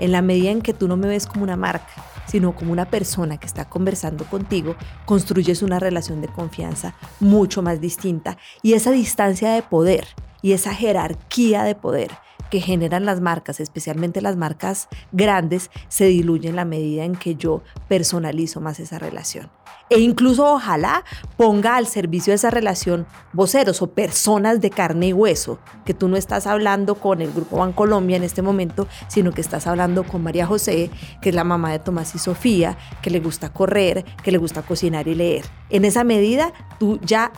En 0.00 0.10
la 0.10 0.20
medida 0.20 0.50
en 0.50 0.60
que 0.60 0.74
tú 0.74 0.88
no 0.88 0.96
me 0.96 1.06
ves 1.06 1.28
como 1.28 1.44
una 1.44 1.54
marca, 1.54 1.86
sino 2.26 2.56
como 2.56 2.72
una 2.72 2.86
persona 2.86 3.38
que 3.38 3.46
está 3.46 3.66
conversando 3.66 4.24
contigo, 4.24 4.74
construyes 5.04 5.62
una 5.62 5.78
relación 5.78 6.20
de 6.20 6.26
confianza 6.26 6.96
mucho 7.20 7.62
más 7.62 7.80
distinta 7.80 8.36
y 8.62 8.72
esa 8.72 8.90
distancia 8.90 9.52
de 9.52 9.62
poder 9.62 10.08
y 10.42 10.52
esa 10.54 10.74
jerarquía 10.74 11.62
de 11.62 11.76
poder 11.76 12.10
que 12.50 12.60
generan 12.60 13.04
las 13.04 13.20
marcas, 13.20 13.60
especialmente 13.60 14.20
las 14.20 14.36
marcas 14.36 14.88
grandes, 15.12 15.70
se 15.88 16.06
diluyen 16.06 16.50
en 16.50 16.56
la 16.56 16.64
medida 16.64 17.04
en 17.04 17.16
que 17.16 17.34
yo 17.34 17.62
personalizo 17.88 18.60
más 18.60 18.80
esa 18.80 18.98
relación. 18.98 19.50
E 19.88 20.00
incluso 20.00 20.52
ojalá 20.52 21.04
ponga 21.36 21.76
al 21.76 21.86
servicio 21.86 22.32
de 22.32 22.36
esa 22.36 22.50
relación 22.50 23.06
voceros 23.32 23.82
o 23.82 23.92
personas 23.92 24.60
de 24.60 24.70
carne 24.70 25.08
y 25.08 25.12
hueso, 25.12 25.60
que 25.84 25.94
tú 25.94 26.08
no 26.08 26.16
estás 26.16 26.48
hablando 26.48 26.96
con 26.96 27.22
el 27.22 27.32
Grupo 27.32 27.58
Bancolombia 27.58 28.16
en 28.16 28.24
este 28.24 28.42
momento, 28.42 28.88
sino 29.06 29.30
que 29.30 29.40
estás 29.40 29.66
hablando 29.68 30.02
con 30.02 30.24
María 30.24 30.44
José, 30.44 30.90
que 31.22 31.28
es 31.28 31.34
la 31.34 31.44
mamá 31.44 31.70
de 31.70 31.78
Tomás 31.78 32.16
y 32.16 32.18
Sofía, 32.18 32.76
que 33.00 33.10
le 33.10 33.20
gusta 33.20 33.52
correr, 33.52 34.04
que 34.24 34.32
le 34.32 34.38
gusta 34.38 34.62
cocinar 34.62 35.06
y 35.06 35.14
leer. 35.14 35.44
En 35.70 35.84
esa 35.84 36.02
medida, 36.02 36.52
tú 36.80 36.98
ya 37.02 37.30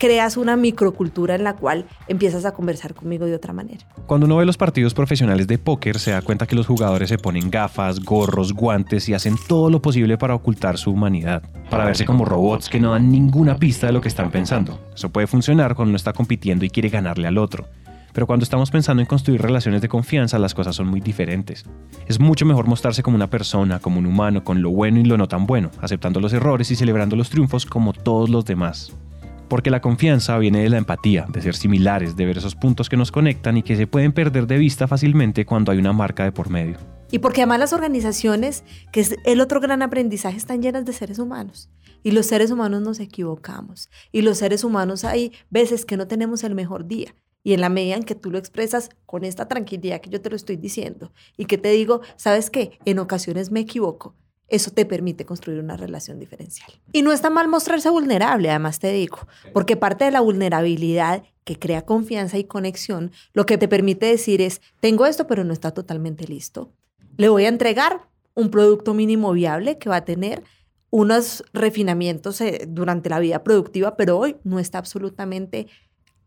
creas 0.00 0.38
una 0.38 0.56
microcultura 0.56 1.34
en 1.34 1.44
la 1.44 1.54
cual 1.56 1.84
empiezas 2.08 2.46
a 2.46 2.52
conversar 2.52 2.94
conmigo 2.94 3.26
de 3.26 3.34
otra 3.34 3.52
manera. 3.52 3.84
Cuando 4.06 4.24
uno 4.24 4.38
ve 4.38 4.46
los 4.46 4.56
partidos 4.56 4.94
profesionales 4.94 5.46
de 5.46 5.58
póker, 5.58 5.98
se 5.98 6.12
da 6.12 6.22
cuenta 6.22 6.46
que 6.46 6.56
los 6.56 6.66
jugadores 6.66 7.10
se 7.10 7.18
ponen 7.18 7.50
gafas, 7.50 8.00
gorros, 8.00 8.54
guantes 8.54 9.10
y 9.10 9.14
hacen 9.14 9.36
todo 9.46 9.68
lo 9.68 9.82
posible 9.82 10.16
para 10.16 10.34
ocultar 10.34 10.78
su 10.78 10.90
humanidad, 10.90 11.42
para 11.68 11.84
verse 11.84 12.06
como 12.06 12.24
robots 12.24 12.70
que 12.70 12.80
no 12.80 12.92
dan 12.92 13.12
ninguna 13.12 13.58
pista 13.58 13.88
de 13.88 13.92
lo 13.92 14.00
que 14.00 14.08
están 14.08 14.30
pensando. 14.30 14.80
Eso 14.94 15.10
puede 15.10 15.26
funcionar 15.26 15.74
cuando 15.74 15.90
uno 15.90 15.96
está 15.96 16.14
compitiendo 16.14 16.64
y 16.64 16.70
quiere 16.70 16.88
ganarle 16.88 17.28
al 17.28 17.36
otro. 17.36 17.66
Pero 18.14 18.26
cuando 18.26 18.44
estamos 18.44 18.70
pensando 18.70 19.02
en 19.02 19.06
construir 19.06 19.42
relaciones 19.42 19.82
de 19.82 19.88
confianza, 19.88 20.38
las 20.38 20.54
cosas 20.54 20.74
son 20.74 20.88
muy 20.88 21.00
diferentes. 21.00 21.66
Es 22.08 22.18
mucho 22.18 22.46
mejor 22.46 22.66
mostrarse 22.66 23.02
como 23.02 23.16
una 23.16 23.28
persona, 23.28 23.80
como 23.80 23.98
un 23.98 24.06
humano, 24.06 24.44
con 24.44 24.62
lo 24.62 24.70
bueno 24.70 24.98
y 24.98 25.04
lo 25.04 25.18
no 25.18 25.28
tan 25.28 25.46
bueno, 25.46 25.70
aceptando 25.82 26.20
los 26.20 26.32
errores 26.32 26.70
y 26.70 26.76
celebrando 26.76 27.16
los 27.16 27.28
triunfos 27.28 27.66
como 27.66 27.92
todos 27.92 28.30
los 28.30 28.46
demás. 28.46 28.94
Porque 29.50 29.70
la 29.70 29.80
confianza 29.80 30.38
viene 30.38 30.62
de 30.62 30.68
la 30.68 30.78
empatía, 30.78 31.26
de 31.28 31.42
ser 31.42 31.56
similares, 31.56 32.14
de 32.14 32.24
ver 32.24 32.38
esos 32.38 32.54
puntos 32.54 32.88
que 32.88 32.96
nos 32.96 33.10
conectan 33.10 33.56
y 33.56 33.64
que 33.64 33.74
se 33.74 33.88
pueden 33.88 34.12
perder 34.12 34.46
de 34.46 34.56
vista 34.58 34.86
fácilmente 34.86 35.44
cuando 35.44 35.72
hay 35.72 35.78
una 35.78 35.92
marca 35.92 36.22
de 36.22 36.30
por 36.30 36.50
medio. 36.50 36.78
Y 37.10 37.18
porque 37.18 37.40
además 37.40 37.58
las 37.58 37.72
organizaciones, 37.72 38.62
que 38.92 39.00
es 39.00 39.16
el 39.24 39.40
otro 39.40 39.60
gran 39.60 39.82
aprendizaje, 39.82 40.36
están 40.36 40.62
llenas 40.62 40.84
de 40.84 40.92
seres 40.92 41.18
humanos. 41.18 41.68
Y 42.04 42.12
los 42.12 42.26
seres 42.26 42.52
humanos 42.52 42.80
nos 42.82 43.00
equivocamos. 43.00 43.90
Y 44.12 44.22
los 44.22 44.38
seres 44.38 44.62
humanos 44.62 45.02
hay 45.02 45.32
veces 45.50 45.84
que 45.84 45.96
no 45.96 46.06
tenemos 46.06 46.44
el 46.44 46.54
mejor 46.54 46.86
día. 46.86 47.16
Y 47.42 47.52
en 47.52 47.60
la 47.60 47.70
medida 47.70 47.96
en 47.96 48.04
que 48.04 48.14
tú 48.14 48.30
lo 48.30 48.38
expresas 48.38 48.90
con 49.04 49.24
esta 49.24 49.48
tranquilidad 49.48 50.00
que 50.00 50.10
yo 50.10 50.20
te 50.20 50.30
lo 50.30 50.36
estoy 50.36 50.58
diciendo 50.58 51.12
y 51.36 51.46
que 51.46 51.58
te 51.58 51.70
digo, 51.70 52.02
¿sabes 52.14 52.50
qué? 52.50 52.78
En 52.84 53.00
ocasiones 53.00 53.50
me 53.50 53.58
equivoco. 53.58 54.14
Eso 54.50 54.70
te 54.70 54.84
permite 54.84 55.24
construir 55.24 55.60
una 55.60 55.76
relación 55.76 56.18
diferencial. 56.18 56.70
Y 56.92 57.02
no 57.02 57.12
está 57.12 57.30
mal 57.30 57.48
mostrarse 57.48 57.88
vulnerable, 57.88 58.50
además 58.50 58.78
te 58.80 58.92
digo, 58.92 59.18
porque 59.52 59.76
parte 59.76 60.04
de 60.04 60.10
la 60.10 60.20
vulnerabilidad 60.20 61.22
que 61.44 61.58
crea 61.58 61.82
confianza 61.82 62.36
y 62.36 62.44
conexión, 62.44 63.12
lo 63.32 63.46
que 63.46 63.58
te 63.58 63.68
permite 63.68 64.06
decir 64.06 64.42
es, 64.42 64.60
tengo 64.80 65.06
esto, 65.06 65.26
pero 65.26 65.44
no 65.44 65.52
está 65.52 65.70
totalmente 65.70 66.26
listo. 66.26 66.72
Le 67.16 67.28
voy 67.28 67.44
a 67.44 67.48
entregar 67.48 68.08
un 68.34 68.50
producto 68.50 68.92
mínimo 68.92 69.32
viable 69.32 69.78
que 69.78 69.88
va 69.88 69.96
a 69.96 70.04
tener 70.04 70.42
unos 70.90 71.44
refinamientos 71.52 72.40
eh, 72.40 72.66
durante 72.68 73.08
la 73.08 73.20
vida 73.20 73.44
productiva, 73.44 73.96
pero 73.96 74.18
hoy 74.18 74.36
no 74.42 74.58
está 74.58 74.78
absolutamente 74.78 75.68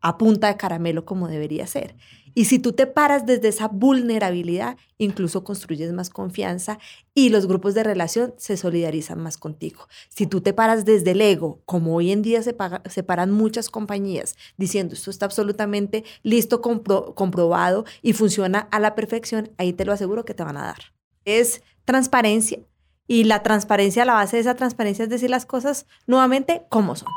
a 0.03 0.17
punta 0.17 0.47
de 0.47 0.57
caramelo 0.57 1.05
como 1.05 1.27
debería 1.27 1.65
ser. 1.65 1.95
Y 2.35 2.45
si 2.45 2.59
tú 2.59 2.73
te 2.73 2.87
paras 2.87 3.25
desde 3.25 3.47
esa 3.47 3.67
vulnerabilidad, 3.67 4.77
incluso 4.97 5.43
construyes 5.43 5.93
más 5.93 6.09
confianza 6.09 6.77
y 7.13 7.29
los 7.29 7.47
grupos 7.47 7.73
de 7.73 7.83
relación 7.83 8.33
se 8.37 8.57
solidarizan 8.57 9.21
más 9.21 9.37
contigo. 9.37 9.87
Si 10.09 10.27
tú 10.27 10.41
te 10.41 10.53
paras 10.53 10.83
desde 10.83 11.11
el 11.11 11.21
ego, 11.21 11.61
como 11.65 11.95
hoy 11.95 12.11
en 12.11 12.21
día 12.21 12.41
se, 12.43 12.53
paran 12.53 13.31
muchas 13.31 13.69
compañías 13.69 14.35
diciendo 14.57 14.93
esto 14.93 15.09
está 15.09 15.25
absolutamente 15.25 16.03
listo, 16.21 16.61
comprobado 16.61 17.85
y 18.01 18.13
funciona 18.13 18.67
a 18.71 18.79
la 18.79 18.95
perfección, 18.95 19.51
ahí 19.57 19.73
te 19.73 19.85
lo 19.85 19.93
aseguro 19.93 20.25
que 20.25 20.33
te 20.33 20.43
van 20.43 20.57
a 20.57 20.65
dar. 20.65 20.93
Es 21.23 21.61
transparencia 21.85 22.59
y 23.07 23.23
la 23.23 23.43
transparencia, 23.43 24.05
la 24.05 24.15
base 24.15 24.37
de 24.37 24.41
esa 24.41 24.55
transparencia 24.55 25.03
es 25.03 25.09
decir 25.09 25.29
las 25.29 25.45
cosas 25.45 25.85
nuevamente 26.07 26.65
como 26.69 26.95
son. 26.95 27.09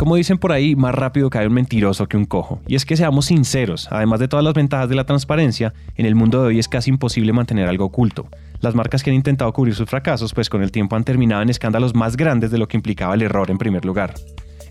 Como 0.00 0.16
dicen 0.16 0.38
por 0.38 0.50
ahí, 0.50 0.76
más 0.76 0.94
rápido 0.94 1.28
cae 1.28 1.46
un 1.46 1.52
mentiroso 1.52 2.08
que 2.08 2.16
un 2.16 2.24
cojo. 2.24 2.62
Y 2.66 2.74
es 2.74 2.86
que 2.86 2.96
seamos 2.96 3.26
sinceros, 3.26 3.86
además 3.90 4.18
de 4.18 4.28
todas 4.28 4.42
las 4.42 4.54
ventajas 4.54 4.88
de 4.88 4.94
la 4.94 5.04
transparencia, 5.04 5.74
en 5.94 6.06
el 6.06 6.14
mundo 6.14 6.40
de 6.40 6.48
hoy 6.48 6.58
es 6.58 6.68
casi 6.68 6.88
imposible 6.88 7.34
mantener 7.34 7.68
algo 7.68 7.84
oculto. 7.84 8.26
Las 8.62 8.74
marcas 8.74 9.02
que 9.02 9.10
han 9.10 9.16
intentado 9.16 9.52
cubrir 9.52 9.74
sus 9.74 9.90
fracasos, 9.90 10.32
pues 10.32 10.48
con 10.48 10.62
el 10.62 10.72
tiempo 10.72 10.96
han 10.96 11.04
terminado 11.04 11.42
en 11.42 11.50
escándalos 11.50 11.94
más 11.94 12.16
grandes 12.16 12.50
de 12.50 12.56
lo 12.56 12.66
que 12.66 12.78
implicaba 12.78 13.12
el 13.12 13.20
error 13.20 13.50
en 13.50 13.58
primer 13.58 13.84
lugar. 13.84 14.14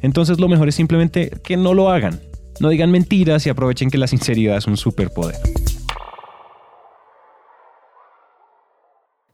Entonces 0.02 0.40
lo 0.40 0.48
mejor 0.48 0.68
es 0.68 0.74
simplemente 0.74 1.30
que 1.44 1.58
no 1.58 1.76
lo 1.76 1.92
hagan. 1.92 2.20
No 2.60 2.70
digan 2.70 2.90
mentiras 2.90 3.46
y 3.46 3.52
aprovechen 3.52 3.92
que 3.92 4.00
la 4.00 4.08
sinceridad 4.08 4.58
es 4.58 4.66
un 4.66 4.78
superpoder. 4.78 5.36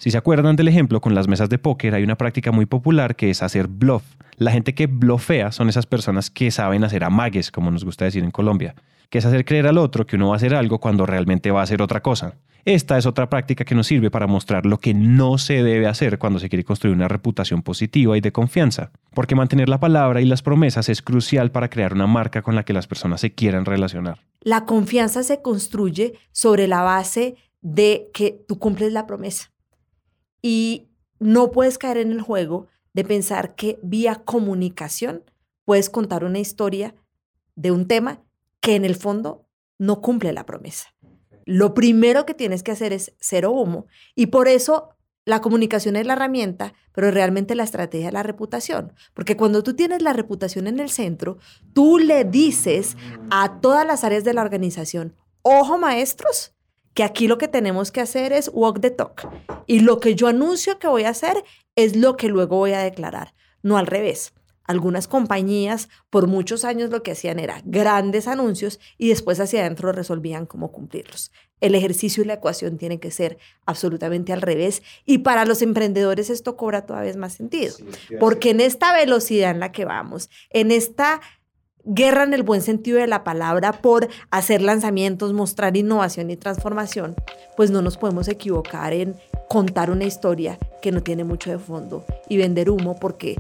Si 0.06 0.12
se 0.12 0.20
acuerdan 0.20 0.56
del 0.56 0.68
ejemplo 0.68 1.02
con 1.02 1.16
las 1.16 1.28
mesas 1.28 1.50
de 1.50 1.58
póker, 1.58 1.96
hay 1.96 2.04
una 2.04 2.16
práctica 2.16 2.52
muy 2.52 2.68
popular 2.68 3.16
que 3.16 3.32
es 3.32 3.42
hacer 3.42 3.68
bluff. 3.68 4.04
La 4.38 4.52
gente 4.52 4.76
que 4.76 4.86
blofea 4.86 5.52
son 5.52 5.68
esas 5.68 5.88
personas 5.88 6.30
que 6.30 6.52
saben 6.52 6.84
hacer 6.84 7.04
amagues, 7.04 7.50
como 7.50 7.72
nos 7.72 7.84
gusta 7.84 8.06
decir 8.06 8.24
en 8.24 8.30
Colombia, 8.30 8.76
que 9.10 9.18
es 9.18 9.26
hacer 9.26 9.46
creer 9.46 9.66
al 9.66 9.80
otro 9.80 10.06
que 10.06 10.16
uno 10.16 10.28
va 10.28 10.34
a 10.34 10.38
hacer 10.38 10.54
algo 10.54 10.80
cuando 10.80 11.08
realmente 11.08 11.50
va 11.50 11.62
a 11.62 11.64
hacer 11.64 11.82
otra 11.82 12.04
cosa. 12.04 12.36
Esta 12.66 13.00
es 13.00 13.08
otra 13.08 13.32
práctica 13.32 13.66
que 13.66 13.74
nos 13.74 13.88
sirve 13.88 14.12
para 14.12 14.28
mostrar 14.28 14.68
lo 14.68 14.78
que 14.78 14.94
no 14.94 15.40
se 15.40 15.64
debe 15.64 15.88
hacer 15.88 16.20
cuando 16.20 16.38
se 16.38 16.50
quiere 16.50 16.64
construir 16.64 16.96
una 16.96 17.08
reputación 17.08 17.64
positiva 17.64 18.16
y 18.16 18.22
de 18.22 18.32
confianza, 18.32 18.92
porque 19.16 19.34
mantener 19.34 19.70
la 19.70 19.80
palabra 19.80 20.22
y 20.22 20.26
las 20.26 20.44
promesas 20.44 20.88
es 20.88 21.02
crucial 21.02 21.50
para 21.50 21.72
crear 21.72 21.96
una 21.96 22.06
marca 22.06 22.44
con 22.44 22.54
la 22.54 22.62
que 22.62 22.74
las 22.74 22.86
personas 22.86 23.22
se 23.22 23.34
quieran 23.34 23.66
relacionar. 23.66 24.20
La 24.42 24.66
confianza 24.66 25.24
se 25.24 25.42
construye 25.42 26.14
sobre 26.32 26.68
la 26.68 26.84
base 26.84 27.38
de 27.64 28.12
que 28.14 28.46
tú 28.48 28.60
cumples 28.60 28.94
la 28.94 29.08
promesa 29.08 29.55
y 30.46 30.92
no 31.18 31.50
puedes 31.50 31.80
caer 31.80 31.98
en 31.98 32.12
el 32.12 32.22
juego 32.22 32.68
de 32.94 33.04
pensar 33.04 33.56
que 33.56 33.80
vía 33.82 34.22
comunicación 34.26 35.24
puedes 35.64 35.90
contar 35.90 36.24
una 36.24 36.38
historia 36.38 36.94
de 37.56 37.72
un 37.72 37.88
tema 37.88 38.22
que 38.62 38.76
en 38.76 38.86
el 38.86 38.94
fondo 38.94 39.48
no 39.80 40.02
cumple 40.02 40.34
la 40.34 40.46
promesa. 40.46 40.94
Lo 41.46 41.74
primero 41.74 42.28
que 42.28 42.36
tienes 42.36 42.62
que 42.62 42.70
hacer 42.70 42.94
es 42.94 43.16
cero 43.20 43.54
humo 43.54 43.88
y 44.14 44.28
por 44.28 44.48
eso 44.48 44.90
la 45.26 45.42
comunicación 45.42 45.96
es 45.96 46.06
la 46.06 46.14
herramienta, 46.14 46.76
pero 46.94 47.10
realmente 47.10 47.56
la 47.56 47.64
estrategia 47.64 48.10
es 48.10 48.14
la 48.14 48.22
reputación. 48.22 48.94
Porque 49.16 49.36
cuando 49.36 49.64
tú 49.64 49.76
tienes 49.76 50.04
la 50.04 50.14
reputación 50.14 50.68
en 50.68 50.80
el 50.80 50.92
centro, 50.92 51.40
tú 51.74 51.98
le 51.98 52.24
dices 52.24 52.98
a 53.32 53.62
todas 53.62 53.88
las 53.88 54.04
áreas 54.04 54.24
de 54.24 54.36
la 54.36 54.44
organización, 54.44 55.16
ojo 55.42 55.80
maestros, 55.80 56.55
que 56.96 57.04
aquí 57.04 57.28
lo 57.28 57.38
que 57.38 57.48
tenemos 57.48 57.92
que 57.92 58.02
hacer 58.02 58.34
es 58.34 58.50
walk 58.52 58.80
the 58.80 58.90
talk. 58.90 59.30
Y 59.68 59.82
lo 59.82 60.00
que 60.00 60.16
yo 60.16 60.28
anuncio 60.28 60.80
que 60.80 60.88
voy 60.88 61.04
a 61.04 61.10
hacer 61.10 61.44
es 61.76 61.96
lo 61.96 62.18
que 62.18 62.30
luego 62.30 62.58
voy 62.58 62.72
a 62.72 62.80
declarar, 62.80 63.36
no 63.62 63.78
al 63.78 63.86
revés. 63.86 64.34
Algunas 64.64 65.08
compañías 65.08 65.90
por 66.10 66.26
muchos 66.26 66.66
años 66.66 66.90
lo 66.90 67.04
que 67.04 67.12
hacían 67.12 67.38
era 67.38 67.62
grandes 67.66 68.28
anuncios 68.28 68.80
y 68.98 69.10
después 69.10 69.40
hacia 69.40 69.60
adentro 69.60 69.92
resolvían 69.92 70.48
cómo 70.48 70.72
cumplirlos. 70.72 71.32
El 71.60 71.76
ejercicio 71.76 72.24
y 72.24 72.28
la 72.28 72.36
ecuación 72.36 72.78
tienen 72.78 73.00
que 73.00 73.12
ser 73.12 73.38
absolutamente 73.66 74.34
al 74.34 74.42
revés 74.42 74.82
y 75.06 75.20
para 75.20 75.46
los 75.46 75.62
emprendedores 75.62 76.30
esto 76.30 76.58
cobra 76.58 76.86
todavía 76.86 77.14
más 77.16 77.34
sentido, 77.34 77.76
porque 78.20 78.52
en 78.52 78.62
esta 78.62 78.94
velocidad 78.94 79.52
en 79.52 79.60
la 79.60 79.72
que 79.72 79.86
vamos, 79.86 80.30
en 80.50 80.72
esta 80.72 81.22
guerra 81.86 82.24
en 82.24 82.34
el 82.34 82.44
buen 82.44 82.62
sentido 82.62 82.98
de 82.98 83.08
la 83.08 83.24
palabra 83.24 83.72
por 83.72 84.10
hacer 84.32 84.62
lanzamientos, 84.62 85.34
mostrar 85.34 85.78
innovación 85.78 86.32
y 86.32 86.36
transformación, 86.36 87.16
pues 87.56 87.72
no 87.72 87.82
nos 87.82 87.98
podemos 87.98 88.28
equivocar 88.28 88.94
en 88.94 89.16
contar 89.50 89.92
una 89.92 90.06
historia 90.06 90.58
que 90.82 90.92
no 90.92 91.02
tiene 91.02 91.24
mucho 91.24 91.52
de 91.52 91.60
fondo 91.60 92.06
y 92.28 92.38
vender 92.38 92.70
humo 92.70 92.96
porque 93.00 93.36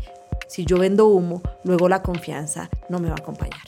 si 0.47 0.65
yo 0.65 0.77
vendo 0.77 1.07
humo, 1.07 1.41
luego 1.63 1.89
la 1.89 2.03
confianza 2.03 2.69
no 2.87 2.99
me 2.99 3.09
va 3.09 3.15
a 3.15 3.21
acompañar. 3.21 3.59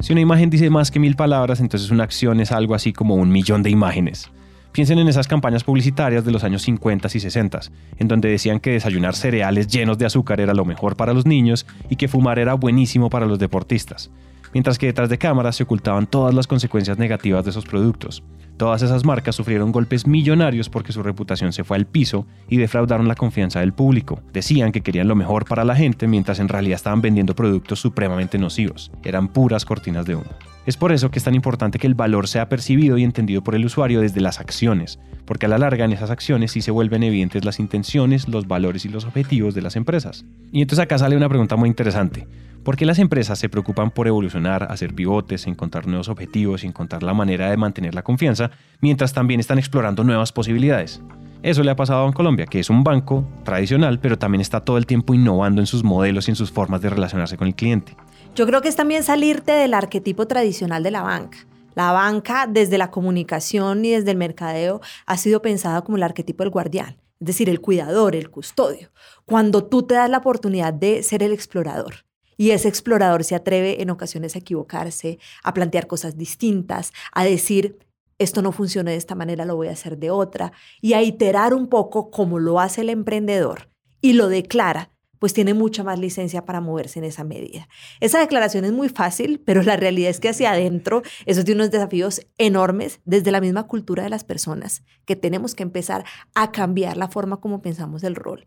Si 0.00 0.12
una 0.12 0.20
imagen 0.20 0.50
dice 0.50 0.68
más 0.68 0.90
que 0.90 0.98
mil 0.98 1.14
palabras, 1.14 1.60
entonces 1.60 1.90
una 1.90 2.04
acción 2.04 2.40
es 2.40 2.50
algo 2.50 2.74
así 2.74 2.92
como 2.92 3.14
un 3.14 3.30
millón 3.30 3.62
de 3.62 3.70
imágenes. 3.70 4.30
Piensen 4.72 4.98
en 4.98 5.08
esas 5.08 5.28
campañas 5.28 5.64
publicitarias 5.64 6.24
de 6.24 6.32
los 6.32 6.44
años 6.44 6.62
50 6.62 7.08
y 7.12 7.20
60, 7.20 7.60
en 7.98 8.08
donde 8.08 8.30
decían 8.30 8.58
que 8.58 8.70
desayunar 8.70 9.14
cereales 9.14 9.68
llenos 9.68 9.98
de 9.98 10.06
azúcar 10.06 10.40
era 10.40 10.54
lo 10.54 10.64
mejor 10.64 10.96
para 10.96 11.12
los 11.12 11.26
niños 11.26 11.66
y 11.90 11.96
que 11.96 12.08
fumar 12.08 12.38
era 12.38 12.54
buenísimo 12.54 13.10
para 13.10 13.26
los 13.26 13.38
deportistas, 13.38 14.10
mientras 14.52 14.78
que 14.78 14.86
detrás 14.86 15.08
de 15.08 15.18
cámaras 15.18 15.56
se 15.56 15.62
ocultaban 15.62 16.06
todas 16.06 16.34
las 16.34 16.46
consecuencias 16.46 16.98
negativas 16.98 17.44
de 17.44 17.50
esos 17.50 17.64
productos. 17.64 18.22
Todas 18.56 18.82
esas 18.82 19.04
marcas 19.04 19.34
sufrieron 19.34 19.72
golpes 19.72 20.06
millonarios 20.06 20.68
porque 20.68 20.92
su 20.92 21.02
reputación 21.02 21.52
se 21.52 21.64
fue 21.64 21.76
al 21.76 21.86
piso 21.86 22.26
y 22.48 22.58
defraudaron 22.58 23.08
la 23.08 23.14
confianza 23.14 23.60
del 23.60 23.72
público. 23.72 24.20
Decían 24.32 24.72
que 24.72 24.82
querían 24.82 25.08
lo 25.08 25.16
mejor 25.16 25.46
para 25.46 25.64
la 25.64 25.74
gente 25.74 26.06
mientras 26.06 26.38
en 26.38 26.48
realidad 26.48 26.76
estaban 26.76 27.00
vendiendo 27.00 27.34
productos 27.34 27.80
supremamente 27.80 28.38
nocivos. 28.38 28.92
Eran 29.02 29.28
puras 29.28 29.64
cortinas 29.64 30.06
de 30.06 30.16
humo. 30.16 30.30
Es 30.64 30.76
por 30.76 30.92
eso 30.92 31.10
que 31.10 31.18
es 31.18 31.24
tan 31.24 31.34
importante 31.34 31.80
que 31.80 31.88
el 31.88 31.94
valor 31.94 32.28
sea 32.28 32.48
percibido 32.48 32.96
y 32.96 33.02
entendido 33.02 33.42
por 33.42 33.56
el 33.56 33.64
usuario 33.64 34.00
desde 34.00 34.20
las 34.20 34.38
acciones, 34.38 35.00
porque 35.24 35.46
a 35.46 35.48
la 35.48 35.58
larga 35.58 35.84
en 35.84 35.92
esas 35.92 36.10
acciones 36.10 36.52
sí 36.52 36.62
se 36.62 36.70
vuelven 36.70 37.02
evidentes 37.02 37.44
las 37.44 37.58
intenciones, 37.58 38.28
los 38.28 38.46
valores 38.46 38.84
y 38.84 38.88
los 38.88 39.04
objetivos 39.04 39.54
de 39.54 39.62
las 39.62 39.74
empresas. 39.74 40.24
Y 40.52 40.62
entonces 40.62 40.84
acá 40.84 40.98
sale 40.98 41.16
una 41.16 41.28
pregunta 41.28 41.56
muy 41.56 41.68
interesante. 41.68 42.28
¿Por 42.64 42.76
qué 42.76 42.86
las 42.86 43.00
empresas 43.00 43.40
se 43.40 43.48
preocupan 43.48 43.90
por 43.90 44.06
evolucionar, 44.06 44.68
hacer 44.70 44.94
pivotes, 44.94 45.48
encontrar 45.48 45.88
nuevos 45.88 46.08
objetivos 46.08 46.62
y 46.62 46.68
encontrar 46.68 47.02
la 47.02 47.12
manera 47.12 47.50
de 47.50 47.56
mantener 47.56 47.92
la 47.92 48.04
confianza, 48.04 48.52
mientras 48.80 49.12
también 49.12 49.40
están 49.40 49.58
explorando 49.58 50.04
nuevas 50.04 50.30
posibilidades? 50.30 51.02
Eso 51.42 51.64
le 51.64 51.72
ha 51.72 51.76
pasado 51.76 52.06
a 52.06 52.12
Colombia, 52.12 52.46
que 52.46 52.60
es 52.60 52.70
un 52.70 52.84
banco 52.84 53.26
tradicional, 53.42 53.98
pero 53.98 54.16
también 54.16 54.40
está 54.40 54.60
todo 54.60 54.78
el 54.78 54.86
tiempo 54.86 55.12
innovando 55.12 55.60
en 55.60 55.66
sus 55.66 55.82
modelos 55.82 56.28
y 56.28 56.30
en 56.30 56.36
sus 56.36 56.52
formas 56.52 56.80
de 56.82 56.90
relacionarse 56.90 57.36
con 57.36 57.48
el 57.48 57.56
cliente. 57.56 57.96
Yo 58.36 58.46
creo 58.46 58.62
que 58.62 58.68
es 58.68 58.76
también 58.76 59.02
salirte 59.02 59.50
del 59.50 59.74
arquetipo 59.74 60.28
tradicional 60.28 60.84
de 60.84 60.92
la 60.92 61.02
banca. 61.02 61.38
La 61.74 61.90
banca, 61.90 62.46
desde 62.48 62.78
la 62.78 62.92
comunicación 62.92 63.84
y 63.84 63.90
desde 63.90 64.12
el 64.12 64.18
mercadeo, 64.18 64.80
ha 65.06 65.16
sido 65.16 65.42
pensada 65.42 65.82
como 65.82 65.96
el 65.96 66.04
arquetipo 66.04 66.44
del 66.44 66.52
guardián, 66.52 66.96
es 67.18 67.26
decir, 67.26 67.48
el 67.48 67.60
cuidador, 67.60 68.14
el 68.14 68.30
custodio. 68.30 68.92
Cuando 69.24 69.64
tú 69.64 69.82
te 69.82 69.94
das 69.94 70.08
la 70.08 70.18
oportunidad 70.18 70.72
de 70.72 71.02
ser 71.02 71.24
el 71.24 71.32
explorador. 71.32 72.04
Y 72.36 72.50
ese 72.50 72.68
explorador 72.68 73.24
se 73.24 73.34
atreve 73.34 73.82
en 73.82 73.90
ocasiones 73.90 74.34
a 74.34 74.38
equivocarse, 74.38 75.18
a 75.42 75.54
plantear 75.54 75.86
cosas 75.86 76.16
distintas, 76.16 76.92
a 77.12 77.24
decir, 77.24 77.78
esto 78.18 78.42
no 78.42 78.52
funciona 78.52 78.90
de 78.90 78.96
esta 78.96 79.14
manera, 79.14 79.44
lo 79.44 79.56
voy 79.56 79.68
a 79.68 79.72
hacer 79.72 79.98
de 79.98 80.10
otra, 80.10 80.52
y 80.80 80.92
a 80.92 81.02
iterar 81.02 81.54
un 81.54 81.68
poco 81.68 82.10
como 82.10 82.38
lo 82.38 82.60
hace 82.60 82.82
el 82.82 82.90
emprendedor 82.90 83.68
y 84.00 84.14
lo 84.14 84.28
declara 84.28 84.92
pues 85.22 85.34
tiene 85.34 85.54
mucha 85.54 85.84
más 85.84 86.00
licencia 86.00 86.44
para 86.44 86.60
moverse 86.60 86.98
en 86.98 87.04
esa 87.04 87.22
medida. 87.22 87.68
Esa 88.00 88.18
declaración 88.18 88.64
es 88.64 88.72
muy 88.72 88.88
fácil, 88.88 89.38
pero 89.38 89.62
la 89.62 89.76
realidad 89.76 90.10
es 90.10 90.18
que 90.18 90.28
hacia 90.28 90.50
adentro 90.50 91.02
eso 91.26 91.44
tiene 91.44 91.60
unos 91.60 91.70
desafíos 91.70 92.26
enormes 92.38 92.98
desde 93.04 93.30
la 93.30 93.40
misma 93.40 93.68
cultura 93.68 94.02
de 94.02 94.08
las 94.08 94.24
personas, 94.24 94.82
que 95.04 95.14
tenemos 95.14 95.54
que 95.54 95.62
empezar 95.62 96.04
a 96.34 96.50
cambiar 96.50 96.96
la 96.96 97.06
forma 97.06 97.36
como 97.36 97.62
pensamos 97.62 98.02
el 98.02 98.16
rol. 98.16 98.46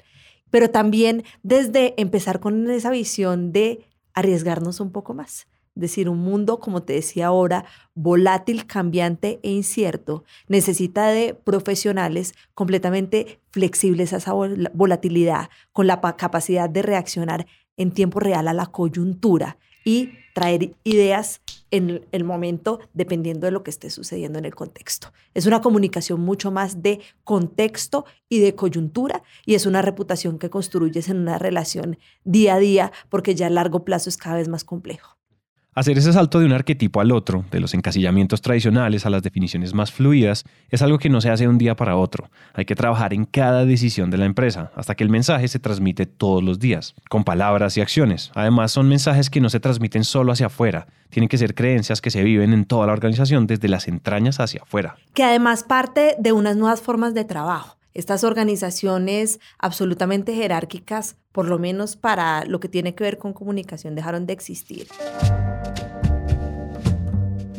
Pero 0.51 0.69
también 0.69 1.23
desde 1.43 1.99
empezar 2.01 2.39
con 2.39 2.69
esa 2.69 2.89
visión 2.91 3.51
de 3.51 3.85
arriesgarnos 4.13 4.79
un 4.79 4.91
poco 4.91 5.13
más. 5.13 5.47
Es 5.75 5.81
decir, 5.81 6.07
un 6.07 6.19
mundo, 6.19 6.59
como 6.59 6.83
te 6.83 6.93
decía 6.93 7.27
ahora, 7.27 7.65
volátil, 7.95 8.65
cambiante 8.65 9.41
e 9.43 9.51
incierto, 9.51 10.23
necesita 10.47 11.07
de 11.07 11.33
profesionales 11.33 12.33
completamente 12.53 13.39
flexibles 13.51 14.13
a 14.13 14.17
esa 14.17 14.33
volatilidad, 14.73 15.49
con 15.73 15.87
la 15.87 15.99
capacidad 16.15 16.69
de 16.69 16.81
reaccionar 16.81 17.45
en 17.75 17.91
tiempo 17.91 18.21
real 18.21 18.47
a 18.47 18.53
la 18.53 18.67
coyuntura 18.67 19.57
y 19.83 20.11
traer 20.33 20.75
ideas 20.85 21.41
en 21.71 22.05
el 22.11 22.23
momento 22.23 22.79
dependiendo 22.93 23.45
de 23.45 23.51
lo 23.51 23.63
que 23.63 23.71
esté 23.71 23.89
sucediendo 23.89 24.39
en 24.39 24.45
el 24.45 24.55
contexto. 24.55 25.11
Es 25.33 25.45
una 25.45 25.61
comunicación 25.61 26.21
mucho 26.21 26.51
más 26.51 26.81
de 26.81 27.01
contexto 27.23 28.05
y 28.29 28.39
de 28.39 28.55
coyuntura 28.55 29.23
y 29.45 29.55
es 29.55 29.65
una 29.65 29.81
reputación 29.81 30.39
que 30.39 30.49
construyes 30.49 31.09
en 31.09 31.17
una 31.17 31.37
relación 31.37 31.97
día 32.23 32.55
a 32.55 32.59
día 32.59 32.91
porque 33.09 33.35
ya 33.35 33.47
a 33.47 33.49
largo 33.49 33.83
plazo 33.83 34.09
es 34.09 34.17
cada 34.17 34.37
vez 34.37 34.47
más 34.47 34.63
complejo. 34.63 35.14
Hacer 35.77 35.97
ese 35.97 36.13
salto 36.13 36.39
de 36.39 36.45
un 36.45 36.53
arquetipo 36.53 37.01
al 37.01 37.11
otro, 37.11 37.43
de 37.51 37.59
los 37.59 37.73
encasillamientos 37.73 38.41
tradicionales 38.41 39.05
a 39.05 39.09
las 39.09 39.23
definiciones 39.23 39.73
más 39.73 39.91
fluidas, 39.91 40.45
es 40.69 40.81
algo 40.81 40.99
que 40.99 41.09
no 41.09 41.19
se 41.19 41.29
hace 41.29 41.43
de 41.43 41.49
un 41.49 41.57
día 41.57 41.75
para 41.75 41.97
otro. 41.97 42.29
Hay 42.53 42.63
que 42.63 42.75
trabajar 42.75 43.13
en 43.13 43.25
cada 43.25 43.65
decisión 43.65 44.09
de 44.09 44.17
la 44.17 44.23
empresa, 44.23 44.71
hasta 44.77 44.95
que 44.95 45.03
el 45.03 45.09
mensaje 45.09 45.49
se 45.49 45.59
transmite 45.59 46.05
todos 46.05 46.41
los 46.41 46.59
días, 46.59 46.95
con 47.09 47.25
palabras 47.25 47.75
y 47.75 47.81
acciones. 47.81 48.31
Además, 48.35 48.71
son 48.71 48.87
mensajes 48.87 49.29
que 49.29 49.41
no 49.41 49.49
se 49.49 49.59
transmiten 49.59 50.05
solo 50.05 50.31
hacia 50.31 50.45
afuera, 50.45 50.87
tienen 51.09 51.27
que 51.27 51.37
ser 51.37 51.53
creencias 51.53 51.99
que 51.99 52.09
se 52.09 52.23
viven 52.23 52.53
en 52.53 52.63
toda 52.63 52.87
la 52.87 52.93
organización 52.93 53.45
desde 53.45 53.67
las 53.67 53.89
entrañas 53.89 54.39
hacia 54.39 54.61
afuera. 54.61 54.95
Que 55.13 55.25
además 55.25 55.63
parte 55.63 56.15
de 56.17 56.31
unas 56.31 56.55
nuevas 56.55 56.81
formas 56.81 57.13
de 57.13 57.25
trabajo. 57.25 57.75
Estas 57.95 58.25
organizaciones 58.25 59.39
absolutamente 59.57 60.35
jerárquicas, 60.35 61.15
por 61.31 61.47
lo 61.47 61.57
menos 61.57 61.95
para 61.95 62.43
lo 62.43 62.59
que 62.59 62.67
tiene 62.67 62.93
que 62.93 63.05
ver 63.05 63.17
con 63.17 63.31
comunicación, 63.31 63.95
dejaron 63.95 64.25
de 64.25 64.33
existir. 64.33 64.89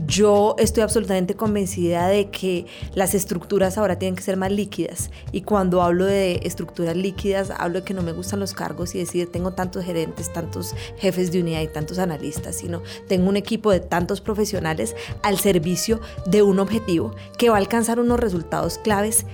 Yo 0.07 0.55
estoy 0.59 0.83
absolutamente 0.83 1.37
convencida 1.37 2.09
de 2.09 2.31
que 2.31 2.66
las 2.95 3.14
estructuras 3.14 3.78
ahora 3.78 3.99
tienen 3.99 4.14
que 4.14 4.23
ser 4.23 4.37
más 4.37 4.52
líquidas. 4.52 5.11
Y 5.33 5.40
cuando 5.40 5.83
hablo 5.83 6.05
de 6.05 6.40
estructuras 6.43 6.97
líquidas, 6.97 7.50
hablo 7.50 7.81
de 7.81 7.85
que 7.87 7.95
no 7.95 8.02
me 8.02 8.12
gustan 8.12 8.38
los 8.38 8.52
cargos 8.52 8.95
y 8.95 8.99
decir 8.99 9.33
tengo 9.33 9.52
tantos 9.52 9.87
gerentes, 9.87 10.31
tantos 10.33 10.75
jefes 10.99 11.33
de 11.33 11.40
unidad 11.40 11.62
y 11.62 11.69
tantos 11.69 11.99
analistas, 11.99 12.57
sino 12.57 12.83
tengo 13.09 13.31
un 13.31 13.37
equipo 13.38 13.71
de 13.71 13.81
tantos 13.81 14.21
profesionales 14.21 14.95
al 15.23 15.38
servicio 15.38 16.00
de 16.26 16.43
un 16.43 16.59
objetivo 16.59 17.14
que 17.38 17.49
va 17.49 17.57
a 17.57 17.59
alcanzar 17.59 17.99
unos 17.99 18.21
resultados 18.21 18.76
claves 18.78 19.25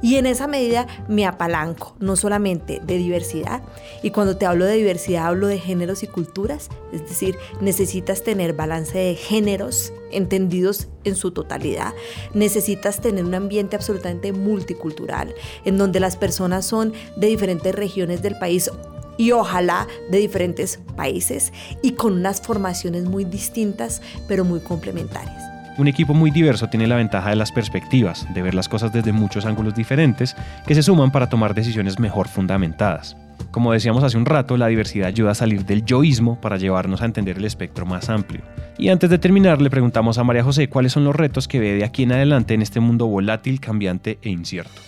Y 0.00 0.16
en 0.16 0.26
esa 0.26 0.46
medida 0.46 0.86
me 1.08 1.26
apalanco, 1.26 1.96
no 1.98 2.16
solamente 2.16 2.80
de 2.84 2.96
diversidad, 2.96 3.62
y 4.02 4.10
cuando 4.10 4.36
te 4.36 4.46
hablo 4.46 4.64
de 4.64 4.76
diversidad 4.76 5.26
hablo 5.26 5.48
de 5.48 5.58
géneros 5.58 6.02
y 6.02 6.06
culturas, 6.06 6.68
es 6.92 7.02
decir, 7.02 7.36
necesitas 7.60 8.22
tener 8.22 8.54
balance 8.54 8.96
de 8.96 9.14
géneros 9.16 9.92
entendidos 10.10 10.88
en 11.04 11.14
su 11.14 11.32
totalidad, 11.32 11.92
necesitas 12.32 13.00
tener 13.00 13.24
un 13.24 13.34
ambiente 13.34 13.76
absolutamente 13.76 14.32
multicultural, 14.32 15.34
en 15.64 15.76
donde 15.76 16.00
las 16.00 16.16
personas 16.16 16.64
son 16.64 16.92
de 17.16 17.26
diferentes 17.26 17.74
regiones 17.74 18.22
del 18.22 18.38
país 18.38 18.70
y 19.18 19.32
ojalá 19.32 19.88
de 20.10 20.18
diferentes 20.18 20.80
países 20.96 21.52
y 21.82 21.92
con 21.92 22.14
unas 22.14 22.40
formaciones 22.40 23.04
muy 23.04 23.24
distintas 23.24 24.00
pero 24.26 24.44
muy 24.44 24.60
complementarias. 24.60 25.57
Un 25.78 25.86
equipo 25.86 26.12
muy 26.12 26.32
diverso 26.32 26.68
tiene 26.68 26.88
la 26.88 26.96
ventaja 26.96 27.30
de 27.30 27.36
las 27.36 27.52
perspectivas, 27.52 28.26
de 28.34 28.42
ver 28.42 28.52
las 28.52 28.68
cosas 28.68 28.92
desde 28.92 29.12
muchos 29.12 29.46
ángulos 29.46 29.76
diferentes, 29.76 30.34
que 30.66 30.74
se 30.74 30.82
suman 30.82 31.12
para 31.12 31.28
tomar 31.28 31.54
decisiones 31.54 32.00
mejor 32.00 32.26
fundamentadas. 32.26 33.16
Como 33.52 33.72
decíamos 33.72 34.02
hace 34.02 34.16
un 34.16 34.26
rato, 34.26 34.56
la 34.56 34.66
diversidad 34.66 35.06
ayuda 35.06 35.30
a 35.30 35.36
salir 35.36 35.64
del 35.64 35.84
yoísmo 35.84 36.40
para 36.40 36.56
llevarnos 36.56 37.00
a 37.00 37.04
entender 37.04 37.38
el 37.38 37.44
espectro 37.44 37.86
más 37.86 38.10
amplio. 38.10 38.42
Y 38.76 38.88
antes 38.88 39.08
de 39.08 39.18
terminar, 39.18 39.62
le 39.62 39.70
preguntamos 39.70 40.18
a 40.18 40.24
María 40.24 40.42
José 40.42 40.68
cuáles 40.68 40.90
son 40.90 41.04
los 41.04 41.14
retos 41.14 41.46
que 41.46 41.60
ve 41.60 41.74
de 41.74 41.84
aquí 41.84 42.02
en 42.02 42.10
adelante 42.10 42.54
en 42.54 42.62
este 42.62 42.80
mundo 42.80 43.06
volátil, 43.06 43.60
cambiante 43.60 44.18
e 44.22 44.30
incierto. 44.30 44.87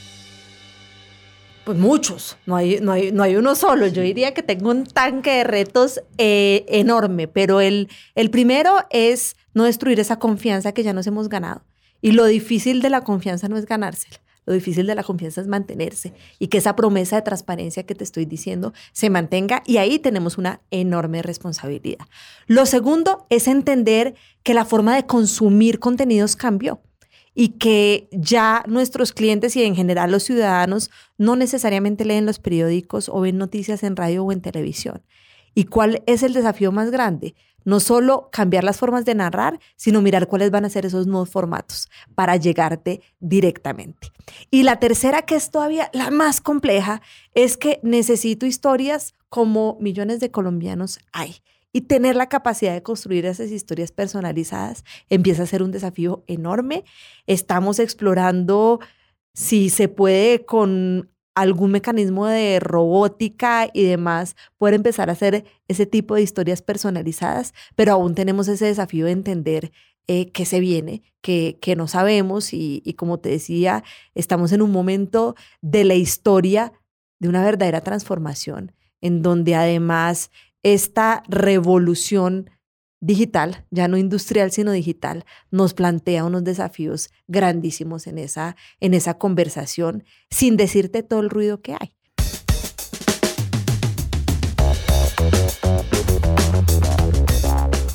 Pues 1.70 1.78
muchos, 1.78 2.36
no 2.46 2.56
hay, 2.56 2.80
no 2.80 2.90
hay, 2.90 3.12
no 3.12 3.22
hay 3.22 3.36
uno 3.36 3.54
solo. 3.54 3.86
Yo 3.86 4.02
diría 4.02 4.34
que 4.34 4.42
tengo 4.42 4.70
un 4.70 4.86
tanque 4.86 5.30
de 5.30 5.44
retos 5.44 6.02
eh, 6.18 6.64
enorme, 6.66 7.28
pero 7.28 7.60
el, 7.60 7.88
el 8.16 8.28
primero 8.30 8.74
es 8.90 9.36
no 9.54 9.62
destruir 9.62 10.00
esa 10.00 10.18
confianza 10.18 10.72
que 10.72 10.82
ya 10.82 10.92
nos 10.92 11.06
hemos 11.06 11.28
ganado. 11.28 11.62
Y 12.02 12.10
lo 12.10 12.24
difícil 12.24 12.82
de 12.82 12.90
la 12.90 13.02
confianza 13.02 13.48
no 13.48 13.56
es 13.56 13.66
ganársela. 13.66 14.16
Lo 14.46 14.52
difícil 14.52 14.84
de 14.88 14.96
la 14.96 15.04
confianza 15.04 15.42
es 15.42 15.46
mantenerse 15.46 16.12
y 16.40 16.48
que 16.48 16.58
esa 16.58 16.74
promesa 16.74 17.14
de 17.14 17.22
transparencia 17.22 17.84
que 17.84 17.94
te 17.94 18.02
estoy 18.02 18.24
diciendo 18.24 18.72
se 18.90 19.08
mantenga 19.08 19.62
y 19.64 19.76
ahí 19.76 20.00
tenemos 20.00 20.38
una 20.38 20.62
enorme 20.72 21.22
responsabilidad. 21.22 22.04
Lo 22.48 22.66
segundo 22.66 23.28
es 23.30 23.46
entender 23.46 24.16
que 24.42 24.54
la 24.54 24.64
forma 24.64 24.96
de 24.96 25.06
consumir 25.06 25.78
contenidos 25.78 26.34
cambió 26.34 26.80
y 27.34 27.50
que 27.50 28.08
ya 28.12 28.64
nuestros 28.66 29.12
clientes 29.12 29.56
y 29.56 29.62
en 29.62 29.74
general 29.74 30.10
los 30.10 30.24
ciudadanos 30.24 30.90
no 31.18 31.36
necesariamente 31.36 32.04
leen 32.04 32.26
los 32.26 32.38
periódicos 32.38 33.08
o 33.08 33.20
ven 33.20 33.38
noticias 33.38 33.82
en 33.82 33.96
radio 33.96 34.24
o 34.24 34.32
en 34.32 34.40
televisión. 34.40 35.02
¿Y 35.54 35.64
cuál 35.64 36.02
es 36.06 36.22
el 36.22 36.32
desafío 36.32 36.72
más 36.72 36.90
grande? 36.90 37.34
No 37.64 37.78
solo 37.78 38.30
cambiar 38.32 38.64
las 38.64 38.78
formas 38.78 39.04
de 39.04 39.14
narrar, 39.14 39.60
sino 39.76 40.00
mirar 40.00 40.28
cuáles 40.28 40.50
van 40.50 40.64
a 40.64 40.70
ser 40.70 40.86
esos 40.86 41.06
nuevos 41.06 41.28
formatos 41.28 41.90
para 42.14 42.36
llegarte 42.36 43.02
directamente. 43.20 44.12
Y 44.50 44.62
la 44.62 44.78
tercera, 44.78 45.22
que 45.22 45.34
es 45.34 45.50
todavía 45.50 45.90
la 45.92 46.10
más 46.10 46.40
compleja, 46.40 47.02
es 47.34 47.56
que 47.56 47.78
necesito 47.82 48.46
historias 48.46 49.14
como 49.28 49.76
millones 49.80 50.20
de 50.20 50.30
colombianos 50.30 51.00
hay. 51.12 51.42
Y 51.72 51.82
tener 51.82 52.16
la 52.16 52.28
capacidad 52.28 52.72
de 52.72 52.82
construir 52.82 53.26
esas 53.26 53.50
historias 53.50 53.92
personalizadas 53.92 54.84
empieza 55.08 55.44
a 55.44 55.46
ser 55.46 55.62
un 55.62 55.70
desafío 55.70 56.24
enorme. 56.26 56.84
Estamos 57.26 57.78
explorando 57.78 58.80
si 59.34 59.70
se 59.70 59.88
puede 59.88 60.44
con 60.44 61.10
algún 61.34 61.70
mecanismo 61.70 62.26
de 62.26 62.60
robótica 62.60 63.70
y 63.72 63.84
demás, 63.84 64.36
poder 64.58 64.74
empezar 64.74 65.08
a 65.08 65.12
hacer 65.12 65.44
ese 65.68 65.86
tipo 65.86 66.14
de 66.14 66.22
historias 66.22 66.60
personalizadas, 66.60 67.54
pero 67.76 67.92
aún 67.92 68.14
tenemos 68.14 68.48
ese 68.48 68.66
desafío 68.66 69.06
de 69.06 69.12
entender 69.12 69.72
eh, 70.06 70.32
qué 70.32 70.44
se 70.44 70.60
viene, 70.60 71.02
que, 71.20 71.58
que 71.60 71.76
no 71.76 71.86
sabemos 71.86 72.52
y, 72.52 72.82
y 72.84 72.94
como 72.94 73.20
te 73.20 73.28
decía, 73.28 73.84
estamos 74.14 74.52
en 74.52 74.60
un 74.60 74.72
momento 74.72 75.36
de 75.62 75.84
la 75.84 75.94
historia 75.94 76.72
de 77.20 77.28
una 77.28 77.44
verdadera 77.44 77.80
transformación, 77.82 78.72
en 79.00 79.22
donde 79.22 79.54
además 79.54 80.30
esta 80.62 81.22
revolución 81.28 82.50
digital, 83.00 83.64
ya 83.70 83.88
no 83.88 83.96
industrial, 83.96 84.50
sino 84.50 84.72
digital, 84.72 85.24
nos 85.50 85.72
plantea 85.72 86.24
unos 86.24 86.44
desafíos 86.44 87.10
grandísimos 87.28 88.06
en 88.06 88.18
esa, 88.18 88.56
en 88.78 88.92
esa 88.92 89.14
conversación, 89.14 90.04
sin 90.28 90.56
decirte 90.56 91.02
todo 91.02 91.20
el 91.20 91.30
ruido 91.30 91.62
que 91.62 91.74
hay. 91.80 91.96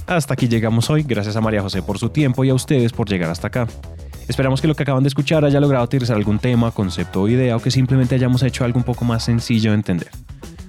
Hasta 0.07 0.33
aquí 0.33 0.47
llegamos 0.47 0.89
hoy, 0.89 1.03
gracias 1.03 1.35
a 1.35 1.41
María 1.41 1.61
José 1.61 1.81
por 1.81 1.97
su 1.97 2.09
tiempo 2.09 2.43
y 2.43 2.49
a 2.49 2.53
ustedes 2.53 2.93
por 2.93 3.09
llegar 3.09 3.29
hasta 3.29 3.47
acá. 3.47 3.67
Esperamos 4.27 4.61
que 4.61 4.67
lo 4.67 4.75
que 4.75 4.83
acaban 4.83 5.03
de 5.03 5.09
escuchar 5.09 5.45
haya 5.45 5.59
logrado 5.59 5.85
utilizar 5.85 6.15
algún 6.15 6.39
tema, 6.39 6.71
concepto 6.71 7.23
o 7.23 7.27
idea 7.27 7.55
o 7.55 7.59
que 7.59 7.69
simplemente 7.69 8.15
hayamos 8.15 8.41
hecho 8.41 8.63
algo 8.63 8.79
un 8.79 8.83
poco 8.83 9.05
más 9.05 9.23
sencillo 9.25 9.71
de 9.71 9.75
entender. 9.75 10.09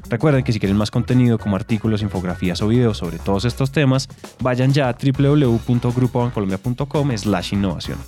Recuerden 0.09 0.45
que 0.45 0.53
si 0.53 0.61
quieren 0.61 0.77
más 0.77 0.91
contenido 0.91 1.39
como 1.39 1.57
artículos, 1.57 2.03
infografías 2.03 2.61
o 2.63 2.69
videos 2.69 2.99
sobre 2.99 3.19
todos 3.19 3.45
estos 3.45 3.73
temas, 3.73 4.09
vayan 4.41 4.73
ya 4.73 4.89
a 4.89 4.93
www.grupobancolombia.com 4.93 7.17
slash 7.17 7.55
innovación. 7.55 7.99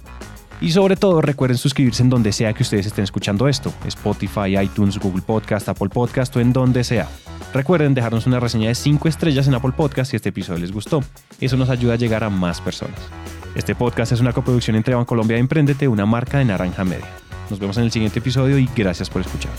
Y 0.60 0.72
sobre 0.72 0.96
todo 0.96 1.20
recuerden 1.20 1.56
suscribirse 1.56 2.02
en 2.02 2.10
donde 2.10 2.32
sea 2.32 2.52
que 2.52 2.64
ustedes 2.64 2.86
estén 2.86 3.04
escuchando 3.04 3.46
esto, 3.46 3.72
Spotify, 3.86 4.58
iTunes, 4.60 4.98
Google 4.98 5.22
Podcast, 5.22 5.68
Apple 5.68 5.88
Podcast 5.88 6.34
o 6.36 6.40
en 6.40 6.52
donde 6.52 6.82
sea. 6.82 7.08
Recuerden 7.54 7.94
dejarnos 7.94 8.26
una 8.26 8.40
reseña 8.40 8.66
de 8.68 8.74
5 8.74 9.06
estrellas 9.08 9.46
en 9.46 9.54
Apple 9.54 9.70
Podcast 9.76 10.10
si 10.10 10.16
este 10.16 10.30
episodio 10.30 10.58
les 10.60 10.72
gustó. 10.72 11.04
Eso 11.40 11.56
nos 11.56 11.70
ayuda 11.70 11.94
a 11.94 11.96
llegar 11.96 12.24
a 12.24 12.30
más 12.30 12.60
personas. 12.60 12.98
Este 13.54 13.76
podcast 13.76 14.12
es 14.12 14.20
una 14.20 14.32
coproducción 14.32 14.76
entre 14.76 14.94
Bancolombia 14.94 15.36
y 15.36 15.40
Emprendete, 15.40 15.88
una 15.88 16.06
marca 16.06 16.38
de 16.38 16.44
Naranja 16.44 16.84
Media. 16.84 17.08
Nos 17.50 17.58
vemos 17.58 17.76
en 17.78 17.84
el 17.84 17.92
siguiente 17.92 18.18
episodio 18.18 18.58
y 18.58 18.68
gracias 18.76 19.08
por 19.08 19.22
escuchar. 19.22 19.52